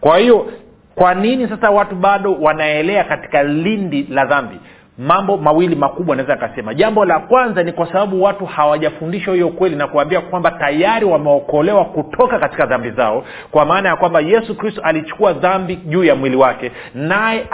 Kwa 0.00 0.18
hiyo 0.18 0.46
kwa 0.94 1.14
nini 1.14 1.48
sasa 1.48 1.70
watu 1.70 1.94
bado 1.94 2.34
wanaelea 2.34 3.04
katika 3.04 3.42
lindi 3.42 4.02
la 4.10 4.24
dhambi 4.24 4.56
mambo 4.98 5.36
mawili 5.36 5.76
makubwa 5.76 6.16
naweza 6.16 6.34
akasema 6.34 6.74
jambo 6.74 7.04
la 7.04 7.18
kwanza 7.18 7.62
ni 7.62 7.72
kwa 7.72 7.86
sababu 7.86 8.22
watu 8.22 8.46
hawajafundishwa 8.46 9.34
hiyo 9.34 9.48
kweli 9.48 9.76
na 9.76 9.86
kuambia 9.86 10.20
kwamba 10.20 10.50
tayari 10.50 11.04
wameokolewa 11.06 11.84
kutoka 11.84 12.38
katika 12.38 12.66
dhambi 12.66 12.90
zao 12.90 13.24
kwa 13.50 13.64
maana 13.64 13.88
ya 13.88 13.96
kwamba 13.96 14.20
yesu 14.20 14.54
kristo 14.56 14.80
alichukua 14.84 15.32
dhambi 15.32 15.76
juu 15.76 16.04
ya 16.04 16.14
mwili 16.14 16.36
wake 16.36 16.72
naye 16.94 17.46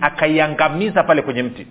akaiangamiza 0.00 1.02
pale 1.02 1.22
kwenye 1.22 1.42
mti 1.42 1.66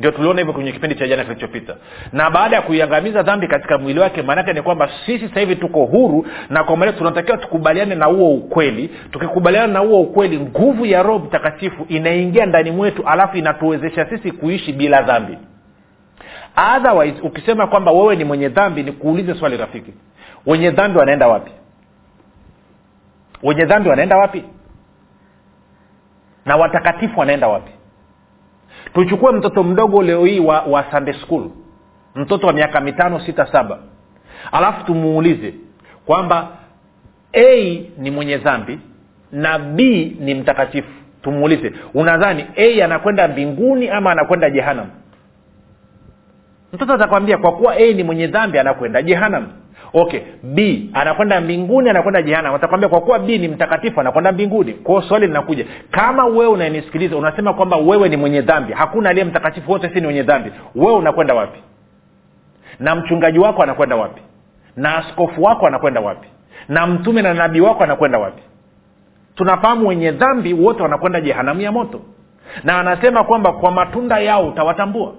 ndio 0.00 0.10
tuliona 0.10 0.38
hivyo 0.40 0.54
kwenye 0.54 0.72
kipindi 0.72 0.94
cha 0.94 1.08
jana 1.08 1.24
kilichopita. 1.24 1.76
Na 2.12 2.30
baada 2.30 2.56
ya 2.56 2.62
kuiangamiza 2.62 3.22
dhambi 3.22 3.48
katika 3.48 3.78
mwili 3.78 4.00
wake 4.00 4.22
maanake 4.22 4.52
ni 4.52 4.62
kwamba 4.62 4.90
sisi 5.06 5.28
sasa 5.28 5.40
hivi 5.40 5.56
tuko 5.56 5.84
huru 5.84 6.26
na 6.48 6.64
kwa 6.64 6.76
maana 6.76 6.92
tunatakiwa 6.92 7.38
tukubaliane 7.38 7.94
na 7.94 8.06
huo 8.06 8.34
ukweli. 8.34 8.90
Tukikubaliana 9.10 9.72
na 9.72 9.78
huo 9.78 10.00
ukweli 10.00 10.40
nguvu 10.40 10.86
ya 10.86 11.02
roho 11.02 11.18
mtakatifu 11.18 11.86
inaingia 11.88 12.46
ndani 12.46 12.70
mwetu 12.70 13.02
alafu 13.06 13.36
inatuwezesha 13.36 14.06
sisi 14.10 14.32
kuishi 14.32 14.72
bila 14.72 15.02
dhambi. 15.02 15.38
Otherwise 16.76 17.20
ukisema 17.22 17.66
kwamba 17.66 17.92
wewe 17.92 18.16
ni 18.16 18.24
mwenye 18.24 18.48
dhambi 18.48 18.82
ni 18.82 18.92
kuulize 18.92 19.34
swali 19.34 19.56
rafiki. 19.56 19.92
Wenye 20.46 20.70
dhambi 20.70 20.98
wanaenda 20.98 21.28
wapi? 21.28 21.50
Wenye 23.42 23.64
dhambi 23.64 23.88
wanaenda 23.88 24.16
wapi? 24.16 24.44
Na 26.46 26.56
watakatifu 26.56 27.20
wanaenda 27.20 27.48
wapi 27.48 27.70
tuchukue 28.94 29.32
mtoto 29.32 29.62
mdogo 29.62 30.02
leo 30.02 30.24
hii 30.24 30.40
wa, 30.40 30.60
wa 30.62 30.84
sunday 30.90 31.14
school. 31.14 31.50
Mtoto 32.14 32.46
wa 32.46 32.52
miaka 32.52 32.80
mitano 32.80 33.20
sita 33.20 33.46
saba. 33.52 33.78
Alafu 34.52 34.84
tumuulize 34.86 35.54
kwamba 36.06 36.48
a 37.32 37.80
ni 37.98 38.10
mwenye 38.10 38.36
dhambi 38.36 38.78
na 39.32 39.58
b 39.58 39.82
ni 40.20 40.34
mtakatifu. 40.34 40.88
Tumuulize 41.22 41.72
unadhani 41.94 42.46
a 42.56 42.84
anakwenda 42.84 43.28
mbinguni 43.28 43.88
ama 43.88 44.10
anakwenda 44.12 44.50
jehanam 44.50 44.86
mtoto 46.72 46.92
atakwambia 46.92 47.38
kwa 47.38 47.52
kuwa 47.52 47.74
a 47.76 47.92
ni 47.92 48.02
mwenye 48.04 48.26
dhambi 48.26 48.58
anakwenda 48.58 49.02
jehanam 49.02 49.46
okay 49.94 50.20
b 50.42 50.90
anakwenda 50.92 51.40
mbinguni 51.40 51.90
anakwenda 51.90 52.22
jehanam 52.22 52.54
atakwambia 52.54 52.88
kwa 52.88 53.00
kuwa 53.00 53.18
b 53.18 53.38
ni 53.38 53.48
mtakatifu 53.48 54.00
anakwenda 54.00 54.32
mbinguni. 54.32 54.72
Kwao 54.72 55.02
swali 55.02 55.26
linakuja 55.26 55.64
kama 55.90 56.24
wewe 56.26 56.46
unanisikiliza 56.46 57.16
unasema 57.16 57.54
kwamba 57.54 57.76
wewe 57.76 58.08
ni 58.08 58.16
mwenye 58.16 58.40
dhambi 58.40 58.72
hakuna 58.72 59.10
aliye 59.10 59.24
mtakatifu 59.24 59.72
wote 59.72 59.88
si 59.94 60.00
ni 60.00 60.06
wenye 60.06 60.22
dhambi 60.22 60.52
wewe 60.74 60.92
unakwenda 60.94 61.34
wapi? 61.34 61.60
Na 62.80 62.94
mchungaji 62.94 63.38
wako 63.38 63.62
anakwenda 63.62 63.96
wapi? 63.96 64.22
Na 64.76 64.96
askofu 64.96 65.42
wako 65.42 65.66
anakwenda 65.66 66.00
wapi? 66.00 66.28
Na 66.68 66.86
mtume 66.86 67.22
na 67.22 67.34
nabii 67.34 67.60
wako 67.60 67.84
anakwenda 67.84 68.18
wapi? 68.18 68.42
Tunafahamu 69.34 69.88
wenye 69.88 70.10
dhambi 70.12 70.52
wote 70.54 70.82
wanakwenda 70.82 71.20
jehanamu 71.20 71.60
ya 71.60 71.72
moto. 71.72 72.00
Na 72.64 72.78
anasema 72.80 73.24
kwamba 73.24 73.52
kwa 73.52 73.70
matunda 73.70 74.18
yao 74.18 74.48
utawatambua. 74.48 75.12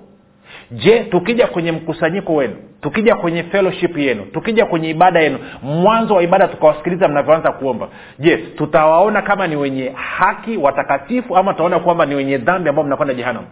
Je 0.71 0.99
tukija 0.99 1.47
kwenye 1.47 1.71
mkusanyiko 1.71 2.33
wenu 2.35 2.55
tukija 2.81 3.15
kwenye 3.15 3.43
fellowship 3.43 3.97
yenu 3.97 4.25
tukija 4.25 4.65
kwenye 4.65 4.89
ibada 4.89 5.19
yenu 5.19 5.39
mwanzo 5.63 6.15
wa 6.15 6.23
ibada 6.23 6.47
tukawasikiliza 6.47 7.07
mnavyoanza 7.07 7.51
kuomba. 7.51 7.87
Je 8.19 8.37
tutawaona 8.37 9.21
kama 9.21 9.47
ni 9.47 9.55
wenye 9.55 9.89
haki 9.95 10.57
watakatifu 10.57 11.37
ama 11.37 11.53
tutaona 11.53 11.79
kwamba 11.79 12.05
ni 12.05 12.15
wenye 12.15 12.37
dhambi 12.37 12.69
ambao 12.69 12.85
mnakwenda 12.85 13.13
jehanamu? 13.13 13.47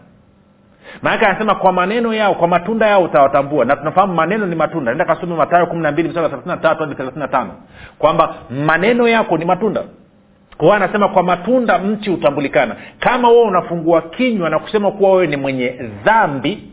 Maanake 1.02 1.26
anasema 1.26 1.56
kwa 1.56 1.72
maneno 1.72 2.14
yao 2.14 2.34
kwa 2.36 2.48
matunda 2.48 2.88
yao 2.88 3.04
utawatambua. 3.04 3.66
Na 3.66 3.76
tunafahamu 3.76 4.14
maneno 4.14 4.46
ni 4.46 4.56
matunda. 4.56 4.92
Nenda 4.92 5.06
kasome 5.06 5.36
matayo 5.36 5.66
kumi 5.66 5.82
na 5.82 5.92
mbili 5.92 6.10
mstari 6.10 6.30
thelathini 6.30 6.58
tatu 6.58 6.80
hadi 6.84 6.96
thelathini 6.96 7.28
tano. 7.28 7.52
Kwamba 8.00 8.36
maneno 8.50 9.08
yako 9.08 9.38
ni 9.38 9.46
matunda. 9.46 9.84
Kwa 10.58 10.76
anasema 10.76 11.08
kwa 11.10 11.24
matunda 11.24 11.78
mchi 11.80 12.10
hutambulikana. 12.10 12.76
Kama 13.00 13.30
wewe 13.30 13.42
unafungua 13.48 14.02
kinywa 14.02 14.50
na 14.50 14.60
kusema 14.60 14.92
kuwa 14.92 15.12
wewe 15.12 15.28
ni 15.28 15.38
mwenye 15.38 15.70
dhambi 16.06 16.64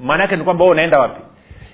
maana 0.00 0.22
yake 0.22 0.36
ni 0.36 0.44
kwamba 0.44 0.64
wewe 0.64 0.72
unaenda 0.72 0.98
wapi 1.00 1.20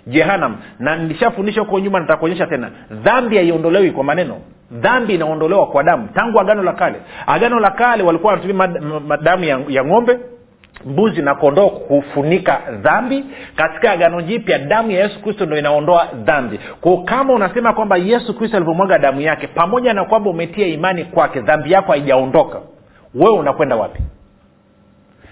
jehanam 0.07 0.57
na 0.79 0.97
nilishafundisha 0.97 1.61
huko 1.61 1.79
nyuma 1.79 2.01
nitakuonyesha 2.01 2.47
tena. 2.47 2.71
Dhambi 2.91 3.37
haiondolewi 3.37 3.91
kwa 3.91 4.05
maneno. 4.05 4.37
Dhambi 4.71 5.15
inaondolewa 5.15 5.67
kwa 5.67 5.83
damu. 5.83 6.09
Tangu 6.15 6.41
agano 6.41 6.63
la 6.63 6.73
kale. 6.73 6.97
Agano 7.27 7.61
la 7.61 7.71
kale 7.71 8.03
walikuwa 8.03 8.33
wanatumia 8.33 8.69
damu 9.23 9.45
ya, 9.45 9.61
ya 9.69 9.85
ng'ombe 9.85 10.19
mbuzi 10.87 11.23
na 11.23 11.35
kondoo 11.35 11.69
kufunika 11.69 12.61
dhambi. 12.83 13.25
Katika 13.57 13.91
agano 13.93 14.23
jipya 14.23 14.59
damu 14.59 14.91
ya 14.91 15.03
yesu 15.03 15.23
kristo 15.23 15.47
ndo 15.47 15.57
inaondoa 15.59 16.09
dhambi. 16.25 16.61
Ko 16.81 16.97
kama 16.99 17.33
unasema 17.35 17.73
kwamba 17.73 17.97
yesu 17.97 18.39
kristo 18.39 18.57
alivyomwaga 18.57 18.99
damu 18.99 19.21
yake 19.21 19.47
pamoja 19.47 19.93
na 19.95 20.05
kwamba 20.05 20.31
umetia 20.31 20.67
imani 20.67 21.05
kwake 21.05 21.41
dhambi 21.41 21.73
yako 21.73 21.93
haijaondoka 21.93 22.59
wewe 23.15 23.37
unakwenda 23.39 23.77
wapi 23.77 24.01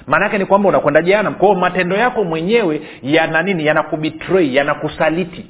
maanaake 0.09 0.38
ni 0.38 0.44
kwamba 0.47 0.68
unakwenda 0.68 1.03
jehanam 1.03 1.35
kwao 1.35 1.55
matendo 1.55 1.97
yako 1.97 2.25
mwenyewe 2.25 2.81
yana 3.03 3.42
nini? 3.42 3.66
Yanakubitrei 3.66 4.57
yanakusaliti 4.57 5.47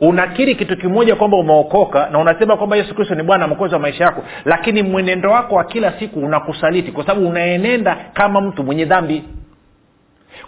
unakiri 0.00 0.54
kitu 0.54 0.76
kimoja 0.76 1.16
kwamba 1.16 1.36
umeokoka 1.36 2.08
na 2.12 2.18
unasema 2.18 2.56
kwamba 2.56 2.76
yesu 2.76 2.94
kristo 2.94 3.14
ni 3.14 3.22
bwana 3.22 3.48
mkozi 3.48 3.74
wa 3.74 3.80
maisha 3.80 4.04
yako 4.04 4.22
lakini 4.44 4.82
mwenendo 4.82 5.30
wako 5.30 5.54
wa 5.54 5.64
kila 5.64 5.92
siku 5.98 6.20
unakusaliti 6.20 6.92
kwa 6.92 7.06
sababu 7.06 7.28
unaenenda 7.28 7.96
kama 8.12 8.40
mtu 8.40 8.64
mwenye 8.64 8.84
dhambi 8.84 9.24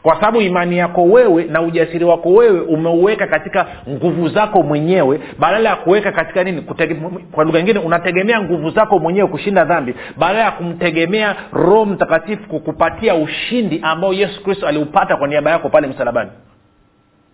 kwa 0.03 0.14
sababu 0.14 0.40
imani 0.40 0.79
yako 0.79 1.05
wewe 1.05 1.45
na 1.45 1.62
ujasiri 1.62 2.05
wako 2.05 2.29
wewe 2.29 2.61
umeuweka 2.61 3.27
katika 3.27 3.66
nguvu 3.88 4.29
zako 4.29 4.62
mwenyewe 4.62 5.21
badala 5.38 5.68
ya 5.68 5.77
kuweka 5.77 6.12
katika 6.12 6.45
nini? 6.45 6.62
Kutege, 6.62 6.95
kwa 7.33 7.45
lugha 7.45 7.59
nyingine 7.59 7.79
unategemea 7.79 8.40
nguvu 8.42 8.71
zako 8.71 8.99
mwenyewe 8.99 9.29
kushinda 9.29 9.64
dhambi. 9.64 9.95
Badala 10.16 10.45
ya 10.45 10.51
kumtegemea 10.51 11.37
roho 11.53 11.85
mtakatifu 11.85 12.49
kukupatia 12.49 13.14
ushindi 13.14 13.81
ambao 13.83 14.12
yesu 14.12 14.42
kristo 14.45 14.66
aliupata 14.66 15.16
kwa 15.16 15.29
niaba 15.29 15.51
yako 15.51 15.68
pale 15.68 15.87
msalabani. 15.87 16.31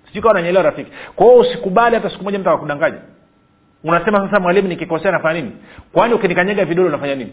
Sijui 0.07 0.23
kawa 0.23 0.35
nanyelewa 0.35 0.63
rafiki. 0.65 0.91
Kwa 1.17 1.27
hiyo 1.27 1.39
usikubali 1.39 1.95
hata 1.97 2.11
siku 2.11 2.25
moja 2.25 2.39
mtu 2.39 2.49
akakudanganya 2.51 2.99
unasema 3.85 4.19
sasa 4.19 4.41
mwalimu 4.41 4.69
nikikosea 4.69 5.13
nafanya 5.13 5.41
nini? 5.41 5.53
Kwani 5.93 6.15
ukinikanyaga 6.15 6.65
vidole 6.65 6.89
unafanya 6.89 7.15
nini? 7.15 7.33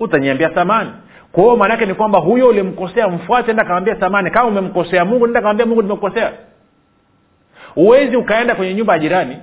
Utaniambia 0.00 0.48
thamani 0.48 0.90
kwa 1.34 1.56
maanaake 1.56 1.86
ni 1.86 1.94
kwamba 1.94 2.18
huyo 2.18 2.48
ulimkosea 2.48 3.08
mfuate 3.08 3.50
enda 3.50 3.64
kawambia 3.64 4.00
samani. 4.00 4.30
Kama 4.30 4.48
umemkosea 4.48 5.04
mungu 5.04 5.26
nenda 5.26 5.40
kawambia 5.40 5.66
mungu 5.66 5.82
nimekosea. 5.82 6.32
Huwezi 7.74 8.16
ukaenda 8.16 8.54
kwenye 8.54 8.74
nyumba 8.74 8.92
ya 8.92 8.98
jirani 8.98 9.36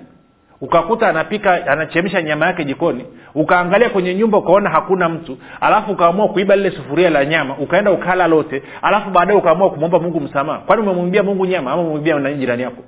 ukakuta 0.62 1.08
anapika 1.08 1.68
anachemsha 1.68 2.22
nyama 2.22 2.46
yake 2.46 2.64
jikoni 2.66 3.06
ukaangalia 3.36 3.90
kwenye 3.90 4.16
nyumba 4.16 4.38
ukaona 4.38 4.70
hakuna 4.70 5.10
mtu 5.10 5.38
alafu 5.62 5.92
ukaamua 5.92 6.28
kuiba 6.28 6.56
lile 6.56 6.72
sufuria 6.72 7.10
la 7.10 7.26
nyama 7.26 7.58
ukaenda 7.58 7.92
ukala 7.92 8.28
lote 8.28 8.64
alafu 8.82 9.10
baadaye 9.10 9.40
ukaamua 9.40 9.70
kumwomba 9.70 10.00
mungu 10.00 10.20
msamaha. 10.20 10.60
Kwani 10.60 10.82
umemwimbia 10.82 11.24
mungu 11.24 11.46
nyama 11.46 11.72
ama 11.72 11.82
umemwibia 11.82 12.34
jirani 12.34 12.64
yako? 12.64 12.84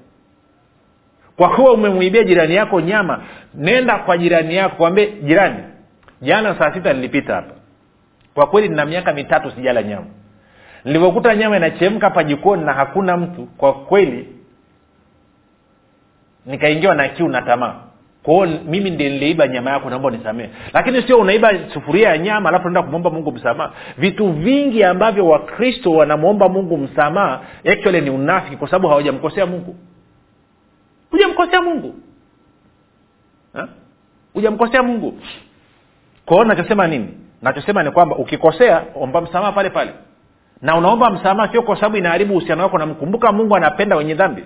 Kwa 1.37 1.49
kuwa 1.49 1.73
umemwibia 1.73 2.23
jirani 2.23 2.55
yako 2.55 2.81
nyama 2.81 3.21
nenda 3.55 3.97
kwa 3.97 4.17
jirani 4.17 4.55
yako 4.55 4.75
kwambie 4.75 5.07
jirani 5.23 5.57
jana 6.21 6.55
saa 6.59 6.73
sita 6.73 6.93
nilipita 6.93 7.35
hapa 7.35 7.53
kwa 8.33 8.47
kweli 8.47 8.69
nina 8.69 8.85
miaka 8.85 9.13
mitatu 9.13 9.51
sijala 9.51 9.83
nyama. 9.83 10.05
Nilivyokuta 10.85 11.35
nyama 11.35 11.57
inachemka 11.57 12.07
hapa 12.07 12.23
jikoni 12.23 12.63
na 12.63 12.73
hakuna 12.73 13.17
mtu 13.17 13.45
kwa 13.57 13.73
kweli 13.73 14.27
nikaingiwa 16.45 16.95
na 16.95 17.07
kiu 17.07 17.27
na 17.27 17.41
tamaa. 17.41 17.75
Kwao 18.23 18.45
mimi 18.45 18.89
ndi 18.89 19.03
niliiba 19.09 19.47
nyama 19.47 19.71
yako 19.71 19.89
naomba 19.89 20.07
unisamee 20.07 20.49
lakini 20.73 21.01
sio 21.01 21.17
unaiba 21.19 21.53
sufuria 21.73 22.09
ya 22.09 22.17
nyama 22.17 22.49
alafu 22.49 22.63
naenda 22.63 22.81
kumwomba 22.83 23.09
mungu 23.09 23.31
msamaha. 23.31 23.73
Vitu 23.97 24.31
vingi 24.31 24.83
ambavyo 24.83 25.27
wakristo 25.27 25.91
wanamwomba 25.91 26.49
mungu 26.49 26.77
msamaha 26.77 27.41
actually 27.71 28.01
ni 28.01 28.09
unafiki 28.09 28.57
kwa 28.57 28.67
sababu 28.67 28.87
hawajamkosea 28.87 29.45
mungu. 29.45 29.75
Hujamkosea 31.11 31.61
mungu. 31.61 31.95
Hujamkosea 34.33 34.83
mungu. 34.83 35.19
Kwao 36.25 36.43
nachosema 36.43 36.87
nini 36.87 37.07
nachosema 37.43 37.83
ni 37.83 37.91
kwamba 37.91 38.15
ukikosea 38.15 38.81
omba 38.95 39.21
msamaha 39.21 39.51
pale 39.51 39.69
pale. 39.69 39.91
Na 40.61 40.77
unaomba 40.77 41.09
msamaha 41.09 41.51
sio 41.51 41.61
kwa 41.61 41.75
sababu 41.75 41.97
inaharibu 41.97 42.33
uhusiano 42.33 42.63
wako 42.63 42.77
namkumbuka 42.77 43.31
mungu 43.31 43.55
anapenda 43.55 43.95
wenye 43.95 44.13
dhambi. 44.13 44.43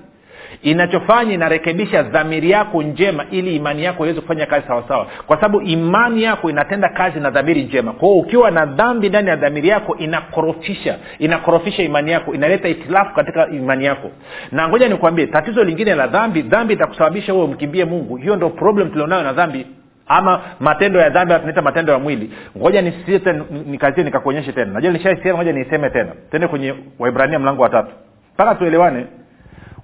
Inachofanya 0.62 1.34
inarekebisha 1.34 2.04
dhamiri 2.04 2.50
yako 2.52 2.84
njema 2.84 3.26
ili 3.32 3.56
imani 3.56 3.84
yako 3.84 4.06
iweze 4.06 4.22
kufanya 4.22 4.46
kazi 4.46 4.68
sawasawa 4.68 5.08
kwa 5.28 5.36
sababu 5.38 5.62
imani 5.62 6.24
yako 6.24 6.50
inatenda 6.50 6.90
kazi 6.90 7.20
na 7.20 7.30
dhamiri 7.30 7.64
njema. 7.64 7.92
Kwao 7.94 8.14
ukiwa 8.14 8.52
na 8.52 8.66
dhambi 8.66 9.10
ndani 9.10 9.30
ya 9.30 9.36
dhamiri 9.36 9.68
yako 9.68 9.96
inakorofisha 9.98 10.96
inakorofisha 11.20 11.84
imani 11.84 12.12
yako 12.12 12.34
inaleta 12.34 12.68
itilafu 12.70 13.16
katika 13.16 13.48
imani 13.50 13.86
yako. 13.86 14.12
Na 14.52 14.68
ngoja 14.70 14.90
nikwambie 14.90 15.28
tatizo 15.28 15.64
lingine 15.64 15.96
la 15.96 16.08
dhambi 16.08 16.42
dhambi 16.42 16.74
itakusababisha 16.74 17.32
huwe 17.34 17.46
umkimbie 17.46 17.86
mungu. 17.86 18.16
Hiyo 18.16 18.36
ndo 18.36 18.50
problem 18.50 18.90
tulionayo 18.90 19.24
na 19.24 19.34
dhambi 19.34 19.66
ama 20.08 20.42
matendo 20.60 21.00
ya 21.00 21.10
dhambi 21.10 21.34
tunaita 21.34 21.62
matendo 21.62 21.94
ya 21.94 22.00
mwili. 22.00 22.34
Ngoja 22.58 22.82
nisite 22.82 23.34
nikazie 23.66 24.04
nikakuonyeshe 24.04 24.52
tena. 24.52 24.72
Najua 24.74 24.92
nishaisema 24.92 25.38
ngoja 25.38 25.52
niiseme 25.52 25.90
tena. 25.90 26.12
Tende 26.32 26.48
kwenye 26.48 26.74
waibrania 27.00 27.40
mlango 27.40 27.62
wa 27.64 27.70
tatu. 27.70 27.92
Mpaka 28.34 28.56
tuelewane. 28.56 29.06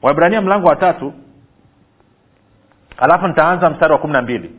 Waibrania 0.02 0.42
mlango 0.42 0.68
wa 0.68 0.76
tatu. 0.76 1.14
Alafu 2.98 3.28
nitaanza 3.28 3.70
mstari 3.70 3.94
wa 3.94 4.00
kumi 4.00 4.14
na 4.14 4.22
mbili. 4.22 4.52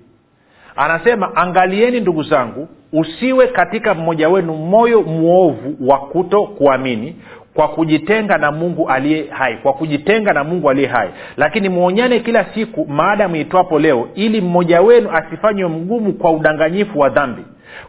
Anasema 0.76 1.36
angalieni 1.36 2.00
ndugu 2.00 2.22
zangu 2.22 2.68
usiwe 2.92 3.46
katika 3.46 3.94
mmoja 3.94 4.28
wenu 4.28 4.54
moyo 4.54 5.02
mwovu 5.02 5.76
wa 5.88 5.98
kuto 5.98 6.46
kuamini 6.46 7.16
kwa 7.54 7.68
kujitenga 7.68 8.38
na 8.38 8.52
mungu 8.52 8.88
aliye 8.88 9.24
hai 9.30 9.56
kwa 9.56 9.72
kujitenga 9.72 10.32
na 10.32 10.44
mungu 10.44 10.70
aliye 10.70 10.88
hai. 10.88 11.08
Lakini 11.36 11.68
mwonyane 11.68 12.20
kila 12.20 12.44
siku 12.54 12.86
maadamu 12.88 13.36
itwapo 13.36 13.78
leo 13.78 14.08
ili 14.14 14.40
mmoja 14.40 14.80
wenu 14.80 15.10
asifanywe 15.10 15.68
mgumu 15.68 16.12
kwa 16.12 16.30
udanganyifu 16.30 16.98
wa 16.98 17.08
dhambi. 17.08 17.42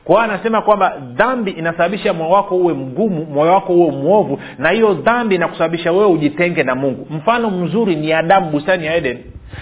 Kwa 0.03 0.23
anasema 0.23 0.61
kwamba 0.61 0.93
dhambi 1.13 1.51
inasababisha 1.51 2.13
moyo 2.13 2.29
wako 2.31 2.55
uwe 2.55 2.73
mgumu 2.73 3.25
moyo 3.25 3.51
wako 3.53 3.73
uwe 3.73 3.91
mwovu 3.91 4.39
na 4.57 4.69
hiyo 4.69 4.93
dhambi 4.93 5.35
inakusababisha 5.35 5.91
wewe 5.91 6.05
ujitenge 6.05 6.63
na 6.63 6.75
mungu. 6.75 7.07
Mfano 7.09 7.49
mzuri 7.49 7.95
ni 7.95 8.13
adamu 8.13 8.49
bustani 8.51 8.85
ya 8.85 8.95
eden. 8.95 9.17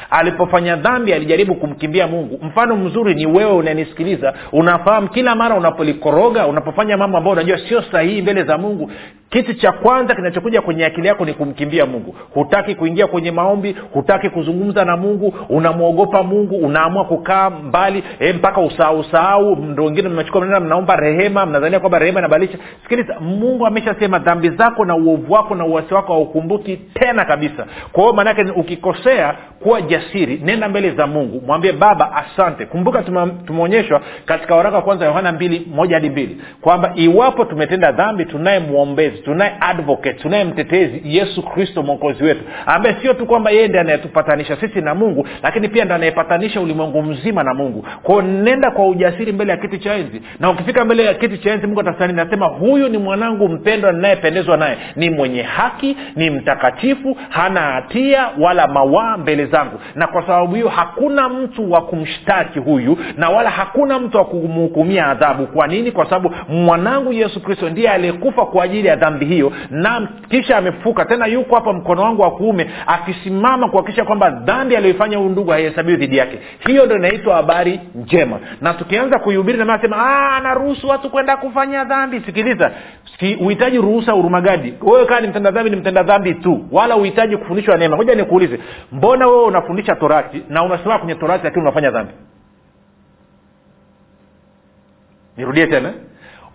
Alipofanya 0.09 0.75
dhambi 0.75 1.13
alijaribu 1.13 1.55
kumkimbia 1.55 2.07
mungu. 2.07 2.39
Mfano 2.43 2.75
mzuri 2.75 3.15
ni 3.15 3.25
wewe 3.25 3.51
unanisikiliza 3.51 4.33
unafahamu 4.51 5.07
kila 5.09 5.35
mara 5.35 5.55
unapolikoroga 5.55 6.47
unapofanya 6.47 6.97
mambo 6.97 7.17
ambayo 7.17 7.33
unajua 7.33 7.57
sio 7.57 7.81
sahihi 7.81 8.21
mbele 8.21 8.43
za 8.43 8.57
mungu 8.57 8.91
kitu 9.33 9.53
cha 9.53 9.71
kwanza 9.71 10.15
kinachokuja 10.15 10.61
kwenye 10.61 10.85
akili 10.85 11.07
yako 11.07 11.25
ni 11.25 11.33
kumkimbia 11.33 11.85
mungu. 11.85 12.15
Hutaki 12.33 12.75
kuingia 12.75 13.07
kwenye 13.07 13.31
maombi 13.31 13.75
hutaki 13.93 14.29
kuzungumza 14.29 14.85
na 14.85 14.97
mungu 14.97 15.33
unamwogopa 15.49 16.23
mungu 16.23 16.55
unaamua 16.55 17.05
kukaa 17.05 17.49
mbali 17.49 18.03
e, 18.19 18.33
mpaka 18.33 18.61
usahau 18.61 18.99
usahau. 18.99 19.55
Ndo 19.55 19.83
wengine 19.83 20.09
mnaenda 20.09 20.59
mnaomba 20.59 20.95
rehema 20.95 21.45
mnadhania 21.45 21.79
kwamba 21.79 21.99
rehema 21.99 22.19
inabadilisha. 22.19 22.57
Sikiliza 22.83 23.19
mungu 23.19 23.65
ameshasema 23.67 24.19
dhambi 24.19 24.49
zako 24.49 24.85
na 24.85 24.95
uovu 24.95 25.33
wako 25.33 25.55
na 25.55 25.65
uwasi 25.65 25.93
wako 25.93 26.13
haukumbuki 26.13 26.77
tena 26.77 27.25
kabisa. 27.25 27.65
Kwa 27.91 28.03
hiyo 28.03 28.13
maanake 28.15 28.41
ukikosea 28.55 29.35
kuwa 29.59 29.81
jasiri 29.81 30.41
nenda 30.43 30.69
mbele 30.69 30.91
za 30.91 31.07
mungu. 31.07 31.41
Mwambie 31.45 31.71
baba 31.71 32.15
asante. 32.15 32.65
Kumbuka 32.65 33.03
tumeonyeshwa 33.45 34.01
katika 34.25 34.55
waraka 34.55 34.75
wa 34.75 34.81
kwanza 34.83 35.05
yohana 35.05 35.31
mbili 35.31 35.67
moja 35.75 35.95
hadi 35.95 36.09
mbili 36.09 36.41
kwamba 36.61 36.91
iwapo 36.95 37.45
tumetenda 37.45 37.91
dhambi 37.91 38.25
tunaye 38.25 38.59
mwombezi 38.59 39.22
tunaye 39.25 39.51
advocate 39.59 40.13
tunaye 40.13 40.43
mtetezi 40.43 41.01
yesu 41.03 41.43
kristo 41.43 41.83
mwokozi 41.83 42.23
wetu 42.23 42.41
ambaye 42.65 42.95
sio 43.01 43.13
tu 43.13 43.25
kwamba 43.25 43.51
yeye 43.51 43.67
ndi 43.67 43.77
anayetupatanisha 43.77 44.55
sisi 44.55 44.81
na 44.81 44.95
mungu 44.95 45.27
lakini 45.43 45.67
pia 45.69 45.85
ndi 45.85 45.93
anayepatanisha 45.93 46.61
ulimwengu 46.61 47.01
mzima 47.03 47.43
na 47.43 47.53
mungu. 47.53 47.85
Kwao 48.03 48.21
nenda 48.21 48.71
kwa 48.71 48.87
ujasiri 48.87 49.31
mbele 49.31 49.51
ya 49.51 49.57
kiti 49.57 49.79
cha 49.79 49.93
enzi. 49.93 50.21
Na 50.39 50.49
ukifika 50.49 50.85
mbele 50.85 51.03
ya 51.05 51.13
kiti 51.13 51.37
cha 51.37 51.51
enzi 51.51 51.67
mungu 51.67 51.79
atasani 51.79 52.13
nasema 52.13 52.45
huyu 52.45 52.89
ni 52.89 52.97
mwanangu 52.97 53.49
mpendwa 53.49 53.91
ninayependezwa 53.91 54.57
naye. 54.57 54.77
Ni 54.95 55.09
mwenye 55.09 55.41
haki 55.41 55.97
ni 56.15 56.29
mtakatifu 56.29 57.17
hana 57.29 57.61
hatia 57.61 58.29
wala 58.39 58.67
mawaa 58.67 59.17
mbele 59.17 59.45
zangu. 59.45 59.79
Na 59.95 60.07
kwa 60.07 60.21
sababu 60.27 60.55
hiyo 60.55 60.69
hakuna 60.69 61.29
mtu 61.29 61.71
wa 61.71 61.81
kumshtaki 61.81 62.59
huyu 62.59 62.97
na 63.17 63.29
wala 63.29 63.49
hakuna 63.49 63.99
mtu 63.99 64.17
wa 64.17 64.25
kumhukumia 64.25 65.07
adhabu. 65.07 65.47
Kwa 65.47 65.67
nini? 65.67 65.91
Kwa 65.91 66.05
sababu 66.05 66.35
mwanangu 66.49 67.13
yesu 67.13 67.43
kristo 67.43 67.69
ndiye 67.69 67.89
aliyekufa 67.89 68.45
kwa 68.45 68.63
ajili 68.63 68.87
ya 68.87 68.95
dhambi 68.95 69.12
hiyo 69.19 69.51
na 69.69 70.07
kisha 70.29 70.57
amefuka 70.57 71.05
tena 71.05 71.25
yuko 71.25 71.55
hapa 71.55 71.73
mkono 71.73 72.01
wangu 72.01 72.21
wa 72.21 72.31
kuume 72.31 72.69
akisimama 72.87 73.69
kuhakikisha 73.69 74.05
kwamba 74.05 74.29
dhambi 74.29 74.75
aliyoifanya 74.75 75.17
huyu 75.17 75.29
ndugu 75.29 75.51
haihesabiwi 75.51 75.97
dhidi 75.97 76.17
yake. 76.17 76.39
Hiyo 76.59 76.85
ndo 76.85 76.95
inaitwa 76.95 77.35
habari 77.35 77.79
njema. 77.95 78.39
Na 78.61 78.73
tukianza 78.73 79.19
kuihubiri 79.19 79.65
nasema 79.65 80.31
anaruhusu 80.35 80.87
watu 80.87 81.09
kwenda 81.09 81.37
kufanya 81.37 81.83
dhambi. 81.83 82.21
Sikiliza 82.25 82.71
uhitaji 83.39 83.77
ruhusa 83.77 84.11
hurumagadi 84.11 84.73
wewe 84.81 85.05
kaa 85.05 85.19
ni 85.19 85.27
mtenda 85.27 85.51
dhambi 85.51 85.69
ni 85.69 85.75
mtenda 85.75 86.03
dhambi 86.03 86.33
tu 86.33 86.65
wala 86.71 86.95
uhitaji 86.97 87.37
kufundishwa 87.37 87.77
neema. 87.77 87.95
Moja 87.95 88.15
nikuulize 88.15 88.59
mbona 88.91 89.27
wewe 89.27 89.43
unafundisha 89.43 89.95
torati 89.95 90.43
na 90.49 90.63
unasimama 90.63 90.99
kwenye 90.99 91.15
torati 91.15 91.43
lakini 91.43 91.61
unafanya 91.61 91.91
dhambi? 91.91 92.13
Nirudie 95.37 95.67
tena. 95.67 95.93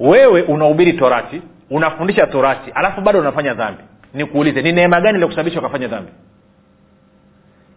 Wewe 0.00 0.42
unahubiri 0.42 0.92
torati 0.92 1.42
unafundisha 1.70 2.26
torati 2.26 2.70
alafu 2.74 3.00
bado 3.00 3.18
unafanya 3.20 3.54
dhambi. 3.54 3.82
Nikuulize 4.14 4.62
ni 4.62 4.72
neema 4.72 5.00
gani 5.00 5.10
iliyokusababisha 5.14 5.58
ukafanya 5.60 5.88
dhambi? 5.88 6.12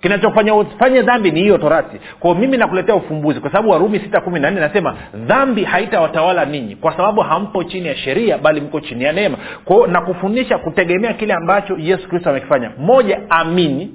Kinachofanya 0.01 0.55
ufanye 0.55 1.01
dhambi 1.01 1.31
ni 1.31 1.39
hiyo 1.41 1.57
torati. 1.57 1.97
Kwao 2.19 2.35
mimi 2.35 2.57
nakuletea 2.57 2.95
ufumbuzi 2.95 3.39
kwa 3.39 3.51
sababu 3.51 3.69
warumi 3.69 3.99
sita 3.99 4.21
kumi 4.21 4.39
na 4.39 4.51
nne 4.51 4.59
nasema 4.59 4.95
dhambi 5.13 5.63
haitawatawala 5.63 6.45
ninyi 6.45 6.75
kwa 6.75 6.97
sababu 6.97 7.21
hampo 7.21 7.63
chini 7.63 7.87
ya 7.87 7.95
sheria 7.95 8.37
bali 8.37 8.61
mko 8.61 8.79
chini 8.79 9.03
ya 9.03 9.11
neema. 9.13 9.37
Kwao 9.65 9.87
nakufundisha 9.87 10.57
kutegemea 10.57 11.13
kile 11.13 11.33
ambacho 11.33 11.75
yesu 11.79 12.07
kristo 12.09 12.29
amekifanya. 12.29 12.71
Moja 12.77 13.19
amini 13.29 13.91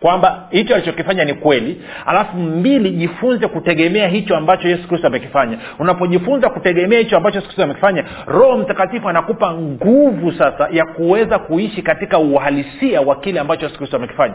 kwamba 0.00 0.46
hicho 0.50 0.74
alichokifanya 0.74 1.24
ni 1.24 1.34
kweli 1.34 1.82
alafu 2.06 2.36
mbili 2.36 2.90
jifunze 2.90 3.48
kutegemea 3.48 4.08
hicho 4.08 4.36
ambacho 4.36 4.68
yesu 4.68 4.88
kristo 4.88 5.06
amekifanya. 5.06 5.58
Unapojifunza 5.78 6.50
kutegemea 6.50 6.98
hicho 6.98 7.16
ambacho 7.16 7.36
yesu 7.38 7.46
kristo 7.48 7.64
amekifanya 7.64 8.04
roho 8.26 8.58
mtakatifu 8.58 9.08
anakupa 9.08 9.54
nguvu 9.54 10.32
sasa 10.32 10.68
ya 10.72 10.84
kuweza 10.86 11.38
kuishi 11.38 11.82
katika 11.82 12.18
uhalisia 12.18 13.00
wa 13.00 13.16
kile 13.16 13.40
ambacho 13.40 13.66
yesu 13.66 13.78
kristo 13.78 13.96
amekifanya 13.96 14.34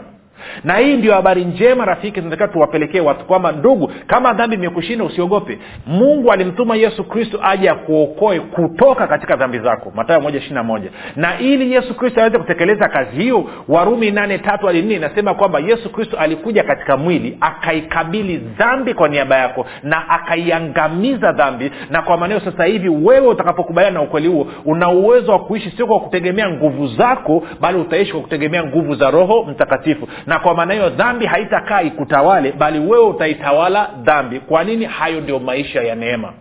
na 0.64 0.76
hii 0.76 0.96
ndio 0.96 1.14
habari 1.14 1.44
njema 1.44 1.84
rafiki 1.84 2.18
tunatakiwa 2.20 2.48
tuwapelekee 2.48 3.00
watu 3.00 3.24
kwamba 3.24 3.52
ndugu 3.52 3.92
kama 4.06 4.32
dhambi 4.32 4.56
imekushinda 4.56 5.04
usiogope. 5.04 5.58
Mungu 5.86 6.32
alimtuma 6.32 6.76
yesu 6.76 7.04
kristo 7.04 7.38
aje 7.42 7.70
akuokoe 7.70 8.40
kutoka 8.40 9.06
katika 9.06 9.36
dhambi 9.36 9.58
zako. 9.58 9.92
Matayo 9.94 10.20
moja 10.20 10.90
na 11.16 11.38
ili 11.38 11.72
yesu 11.72 11.94
kristo 11.94 12.20
aweze 12.20 12.38
kutekeleza 12.38 12.88
kazi 12.88 13.16
hiyo 13.16 13.44
warumi 13.68 14.10
nane 14.10 14.38
tatu 14.38 14.66
hadi 14.66 14.82
nne 14.82 14.94
inasema 14.94 15.34
kwamba 15.34 15.58
yesu 15.58 15.92
kristo 15.92 16.16
alikuja 16.16 16.62
katika 16.62 16.96
mwili 16.96 17.38
akaikabili 17.40 18.36
dhambi 18.36 18.94
kwa 18.94 19.08
niaba 19.08 19.36
yako 19.36 19.66
na 19.82 20.08
akaiangamiza 20.08 21.32
dhambi. 21.32 21.72
Na 21.90 22.02
kwa 22.02 22.16
maneo 22.16 22.40
sasa 22.40 22.64
hivi 22.64 22.88
wewe 22.88 23.26
utakapokubaliana 23.26 23.94
na 23.94 24.02
ukweli 24.02 24.28
huo 24.28 24.46
una 24.64 24.88
uwezo 24.88 25.32
wa 25.32 25.38
kuishi 25.38 25.70
sio 25.70 25.86
kwa 25.86 26.00
kutegemea 26.00 26.50
nguvu 26.50 26.86
zako 26.86 27.42
bali 27.60 27.78
utaishi 27.78 28.12
kwa 28.12 28.20
kutegemea 28.20 28.64
nguvu 28.64 28.94
za 28.94 29.10
roho 29.10 29.44
mtakatifu. 29.44 30.08
Na 30.26 30.35
kwa 30.38 30.54
maana 30.54 30.74
hiyo 30.74 30.88
dhambi 30.88 31.26
haitakaa 31.26 31.82
ikutawale 31.82 32.52
bali 32.52 32.78
wewe 32.78 33.04
utaitawala 33.06 33.90
dhambi. 34.02 34.40
Kwa 34.40 34.64
nini? 34.64 34.84
Hayo 34.84 35.20
ndio 35.20 35.38
maisha 35.38 35.82
ya 35.82 35.94
neema. 35.94 36.32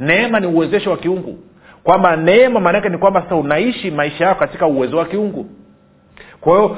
Neema 0.00 0.40
ni 0.40 0.46
uwezesho 0.46 0.90
wa 0.90 0.96
kiungu. 0.96 1.38
Kwamba 1.84 2.16
neema 2.16 2.60
maanaake 2.60 2.88
ni 2.88 2.98
kwamba 2.98 3.22
sasa 3.22 3.36
unaishi 3.36 3.90
maisha 3.90 4.24
yako 4.26 4.40
katika 4.40 4.66
uwezo 4.66 4.96
wa 4.96 5.04
kiungu. 5.04 5.46
Kwa 6.40 6.56
hiyo 6.56 6.76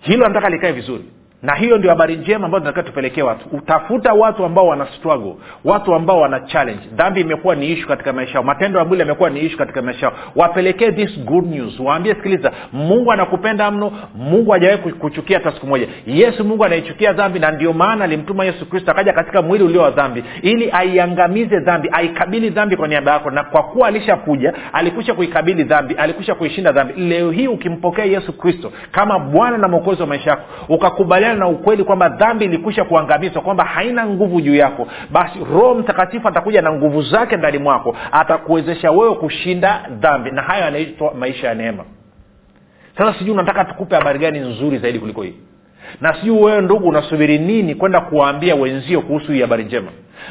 hilo 0.00 0.28
nataka 0.28 0.48
likae 0.50 0.72
vizuri 0.72 1.04
na 1.42 1.54
hiyo 1.54 1.78
ndio 1.78 1.90
habari 1.90 2.16
njema 2.16 2.44
ambayo 2.44 2.60
tunatakiwa 2.60 2.84
tupelekee 2.84 3.22
watu. 3.22 3.48
Utafuta 3.56 4.12
watu 4.12 4.44
ambao 4.44 4.66
wana 4.66 4.86
struggle 4.98 5.34
watu 5.64 5.94
ambao 5.94 6.20
wana 6.20 6.40
challenge. 6.40 6.80
Dhambi 6.94 7.20
imekuwa 7.20 7.54
ni 7.54 7.70
ishu 7.70 7.88
katika 7.88 8.12
maisha 8.12 8.32
yao. 8.32 8.42
Matendo 8.42 8.78
ya 8.78 8.84
mwili 8.84 9.00
yamekuwa 9.00 9.30
ni 9.30 9.40
ishu 9.40 9.58
katika 9.58 9.82
maisha 9.82 10.06
yao. 10.06 10.16
Wapelekee 10.36 10.92
this 10.92 11.18
good 11.24 11.46
news. 11.46 11.80
Waambie 11.80 12.14
sikiliza 12.14 12.52
mungu 12.72 13.12
anakupenda 13.12 13.70
mno. 13.70 13.92
Mungu 14.14 14.50
hajawahi 14.50 14.78
kuchukia 14.92 15.38
hata 15.38 15.52
siku 15.52 15.66
moja. 15.66 15.88
Yesu 16.06 16.44
mungu 16.44 16.64
anaichukia 16.64 17.12
dhambi 17.12 17.38
na 17.38 17.50
ndio 17.50 17.72
maana 17.72 18.04
alimtuma 18.04 18.44
yesu 18.44 18.66
kristo 18.68 18.90
akaja 18.90 19.12
katika 19.12 19.42
mwili 19.42 19.64
ulio 19.64 19.82
wa 19.82 19.90
dhambi 19.90 20.24
ili 20.42 20.70
aiangamize 20.72 21.60
dhambi 21.60 21.88
aikabili 21.92 22.50
dhambi 22.50 22.76
kwa 22.76 22.88
niaba 22.88 23.10
yako. 23.12 23.30
Na 23.30 23.44
kwa 23.44 23.62
kuwa 23.62 23.88
alishakuja 23.88 24.54
alikusha 24.72 25.14
kuikabili 25.14 25.64
dhambi 25.64 25.94
alikusha 25.94 26.34
kuishinda 26.34 26.72
dhambi. 26.72 26.94
Leo 27.02 27.30
hii 27.30 27.46
ukimpokea 27.48 28.04
yesu 28.04 28.32
kristo 28.38 28.72
kama 28.90 29.18
bwana 29.18 29.58
na 29.58 29.68
mwokozi 29.68 30.00
wa 30.00 30.06
maisha 30.08 30.30
yako 30.30 30.42
ukakubaliana 30.68 31.31
na 31.38 31.48
ukweli 31.48 31.84
kwamba 31.84 32.08
dhambi 32.08 32.44
ilikwisha 32.44 32.84
kuangamizwa 32.84 33.42
kwamba 33.42 33.64
haina 33.64 34.06
nguvu 34.06 34.40
juu 34.40 34.54
yako 34.54 34.86
basi 35.10 35.38
roho 35.52 35.74
mtakatifu 35.74 36.28
atakuja 36.28 36.62
na 36.62 36.72
nguvu 36.72 37.02
zake 37.02 37.36
ndani 37.36 37.58
mwako 37.58 37.96
atakuwezesha 38.12 38.90
wewe 38.90 39.14
kushinda 39.14 39.82
dhambi. 39.90 40.30
Na 40.30 40.42
hayo 40.42 40.64
yanaitwa 40.64 41.14
maisha 41.14 41.48
ya 41.48 41.54
neema. 41.54 41.84
Sasa 42.98 43.18
sijui 43.18 43.34
unataka 43.34 43.64
tukupe 43.64 43.94
habari 43.96 44.18
gani 44.18 44.38
nzuri 44.38 44.78
zaidi 44.78 44.98
kuliko 44.98 45.22
hii? 45.22 45.34
Na 46.00 46.14
sijui 46.14 46.42
wewe 46.44 46.60
ndugu 46.60 46.88
unasubiri 46.88 47.38
nini 47.38 47.74
kwenda 47.74 48.00
kuwaambia 48.00 48.54
wenzio 48.54 49.00
kuhusu 49.00 49.32
hii 49.32 49.40
habari 49.40 49.64
njema 49.64 49.88